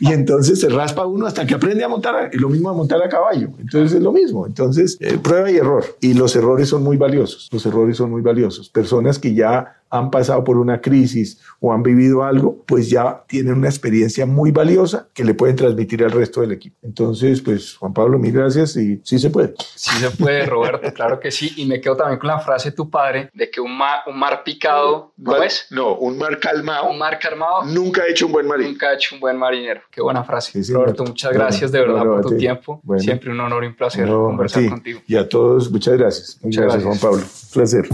Y 0.00 0.12
entonces 0.12 0.60
se 0.60 0.68
raspa 0.68 1.06
uno 1.06 1.26
hasta 1.26 1.46
que 1.46 1.54
aprende 1.54 1.84
a 1.84 1.88
montar. 1.88 2.30
Y 2.32 2.38
lo 2.38 2.48
mismo 2.48 2.70
a 2.70 2.72
montar 2.72 3.02
a 3.02 3.08
caballo. 3.08 3.50
Entonces 3.58 3.92
es 3.92 4.02
lo 4.02 4.12
mismo. 4.12 4.46
Entonces, 4.46 4.96
eh, 5.00 5.18
prueba 5.22 5.50
y 5.50 5.56
error. 5.56 5.84
Y 6.00 6.14
los 6.14 6.34
errores 6.34 6.68
son 6.68 6.82
muy 6.82 6.96
valiosos. 6.96 7.48
Los 7.52 7.64
errores 7.66 7.96
son 7.96 8.10
muy 8.10 8.22
valiosos. 8.22 8.68
Personas 8.68 9.18
que 9.18 9.34
ya 9.34 9.76
han 9.94 10.10
pasado 10.10 10.42
por 10.42 10.56
una 10.56 10.80
crisis 10.80 11.40
o 11.60 11.72
han 11.72 11.84
vivido 11.84 12.24
algo, 12.24 12.64
pues 12.66 12.90
ya 12.90 13.22
tienen 13.28 13.54
una 13.54 13.68
experiencia 13.68 14.26
muy 14.26 14.50
valiosa 14.50 15.08
que 15.14 15.24
le 15.24 15.34
pueden 15.34 15.54
transmitir 15.54 16.02
al 16.02 16.10
resto 16.10 16.40
del 16.40 16.50
equipo. 16.50 16.76
Entonces, 16.82 17.40
pues 17.40 17.76
Juan 17.76 17.94
Pablo, 17.94 18.18
mil 18.18 18.32
gracias 18.32 18.76
y 18.76 19.00
sí 19.04 19.20
se 19.20 19.30
puede. 19.30 19.54
Sí 19.76 19.96
se 19.98 20.10
puede, 20.10 20.46
Roberto, 20.46 20.92
claro 20.92 21.20
que 21.20 21.30
sí. 21.30 21.52
Y 21.56 21.66
me 21.66 21.80
quedo 21.80 21.96
también 21.96 22.18
con 22.18 22.26
la 22.26 22.40
frase 22.40 22.70
de 22.70 22.76
tu 22.76 22.90
padre 22.90 23.30
de 23.32 23.48
que 23.48 23.60
un, 23.60 23.70
un 23.70 24.18
mar 24.18 24.42
picado, 24.42 25.12
¿no 25.16 25.40
es? 25.40 25.66
No, 25.70 25.94
un 25.94 26.18
mar 26.18 26.40
calmado. 26.40 26.90
Un 26.90 26.98
mar 26.98 27.16
calmado. 27.20 27.64
Nunca 27.64 28.02
ha 28.02 28.08
hecho 28.08 28.26
un 28.26 28.32
buen 28.32 28.48
marinero. 28.48 28.72
Nunca 28.72 28.88
ha 28.88 28.94
hecho 28.94 29.14
un 29.14 29.20
buen 29.20 29.38
marinero. 29.38 29.82
Qué 29.92 30.02
buena 30.02 30.24
frase. 30.24 30.60
Roberto, 30.72 31.04
muchas 31.04 31.32
gracias 31.32 31.70
de 31.70 31.80
verdad 31.80 32.02
por 32.02 32.20
tu 32.22 32.36
tiempo. 32.36 32.82
Siempre 32.98 33.30
un 33.30 33.38
honor 33.38 33.62
y 33.62 33.68
un 33.68 33.76
placer 33.76 34.08
conversar 34.08 34.68
contigo. 34.68 35.00
Y 35.06 35.14
a 35.14 35.28
todos, 35.28 35.70
muchas 35.70 35.96
gracias. 35.96 36.38
Muchas 36.42 36.64
gracias, 36.64 36.82
Juan 36.82 36.98
Pablo. 36.98 37.22
Un 37.22 37.52
placer. 37.52 37.88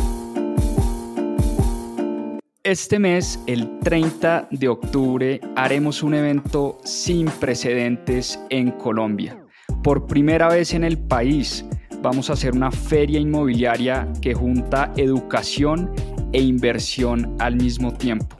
Este 2.71 3.01
mes, 3.01 3.41
el 3.49 3.81
30 3.81 4.47
de 4.53 4.69
octubre, 4.69 5.41
haremos 5.57 6.05
un 6.05 6.15
evento 6.15 6.79
sin 6.85 7.27
precedentes 7.27 8.39
en 8.49 8.71
Colombia. 8.71 9.45
Por 9.83 10.07
primera 10.07 10.49
vez 10.49 10.73
en 10.73 10.85
el 10.85 10.97
país, 10.97 11.65
vamos 12.01 12.31
a 12.31 12.35
hacer 12.35 12.53
una 12.53 12.71
feria 12.71 13.19
inmobiliaria 13.19 14.07
que 14.23 14.35
junta 14.35 14.93
educación 14.97 15.91
e 16.33 16.41
inversión 16.43 17.35
al 17.41 17.57
mismo 17.57 17.93
tiempo. 17.93 18.37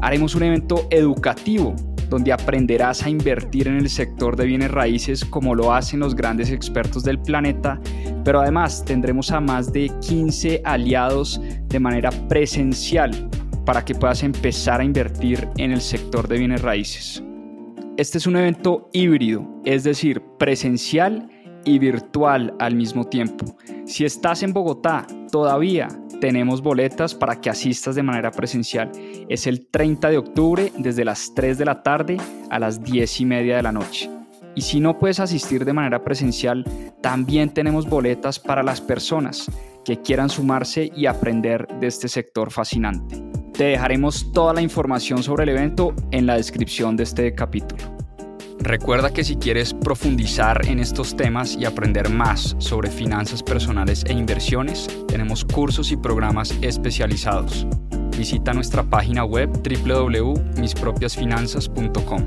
Haremos 0.00 0.34
un 0.34 0.44
evento 0.44 0.86
educativo 0.88 1.76
donde 2.08 2.32
aprenderás 2.32 3.02
a 3.02 3.10
invertir 3.10 3.68
en 3.68 3.76
el 3.76 3.90
sector 3.90 4.34
de 4.34 4.46
bienes 4.46 4.70
raíces 4.70 5.26
como 5.26 5.54
lo 5.54 5.74
hacen 5.74 6.00
los 6.00 6.14
grandes 6.14 6.50
expertos 6.50 7.04
del 7.04 7.18
planeta, 7.18 7.78
pero 8.24 8.40
además 8.40 8.82
tendremos 8.82 9.30
a 9.30 9.40
más 9.40 9.74
de 9.74 9.92
15 10.00 10.62
aliados 10.64 11.38
de 11.68 11.80
manera 11.80 12.10
presencial 12.30 13.28
para 13.64 13.84
que 13.84 13.94
puedas 13.94 14.22
empezar 14.22 14.80
a 14.80 14.84
invertir 14.84 15.48
en 15.56 15.72
el 15.72 15.80
sector 15.80 16.28
de 16.28 16.38
bienes 16.38 16.62
raíces. 16.62 17.22
Este 17.96 18.18
es 18.18 18.26
un 18.26 18.36
evento 18.36 18.88
híbrido, 18.92 19.46
es 19.64 19.84
decir, 19.84 20.22
presencial 20.38 21.28
y 21.64 21.78
virtual 21.78 22.54
al 22.58 22.74
mismo 22.74 23.04
tiempo. 23.04 23.56
Si 23.86 24.04
estás 24.04 24.42
en 24.42 24.52
Bogotá, 24.52 25.06
todavía 25.30 25.88
tenemos 26.20 26.62
boletas 26.62 27.14
para 27.14 27.40
que 27.40 27.50
asistas 27.50 27.94
de 27.94 28.02
manera 28.02 28.30
presencial. 28.30 28.90
Es 29.28 29.46
el 29.46 29.66
30 29.66 30.10
de 30.10 30.18
octubre 30.18 30.72
desde 30.78 31.04
las 31.04 31.32
3 31.34 31.58
de 31.58 31.64
la 31.64 31.82
tarde 31.82 32.16
a 32.50 32.58
las 32.58 32.82
10 32.82 33.20
y 33.20 33.24
media 33.24 33.56
de 33.56 33.62
la 33.62 33.72
noche. 33.72 34.10
Y 34.54 34.62
si 34.62 34.80
no 34.80 34.98
puedes 34.98 35.20
asistir 35.20 35.64
de 35.64 35.72
manera 35.72 36.04
presencial, 36.04 36.64
también 37.00 37.50
tenemos 37.50 37.88
boletas 37.88 38.38
para 38.38 38.62
las 38.62 38.80
personas 38.80 39.50
que 39.84 40.00
quieran 40.00 40.30
sumarse 40.30 40.90
y 40.94 41.06
aprender 41.06 41.66
de 41.80 41.88
este 41.88 42.08
sector 42.08 42.50
fascinante. 42.50 43.23
Te 43.54 43.64
dejaremos 43.64 44.30
toda 44.32 44.52
la 44.52 44.60
información 44.62 45.22
sobre 45.22 45.44
el 45.44 45.50
evento 45.50 45.94
en 46.10 46.26
la 46.26 46.36
descripción 46.36 46.96
de 46.96 47.04
este 47.04 47.36
capítulo. 47.36 47.84
Recuerda 48.58 49.12
que 49.12 49.22
si 49.22 49.36
quieres 49.36 49.72
profundizar 49.72 50.66
en 50.66 50.80
estos 50.80 51.16
temas 51.16 51.54
y 51.54 51.64
aprender 51.64 52.08
más 52.08 52.56
sobre 52.58 52.90
finanzas 52.90 53.44
personales 53.44 54.02
e 54.08 54.12
inversiones, 54.12 54.88
tenemos 55.06 55.44
cursos 55.44 55.92
y 55.92 55.96
programas 55.96 56.52
especializados. 56.62 57.64
Visita 58.16 58.52
nuestra 58.54 58.82
página 58.82 59.24
web 59.24 59.50
www.mispropiasfinanzas.com. 59.62 62.22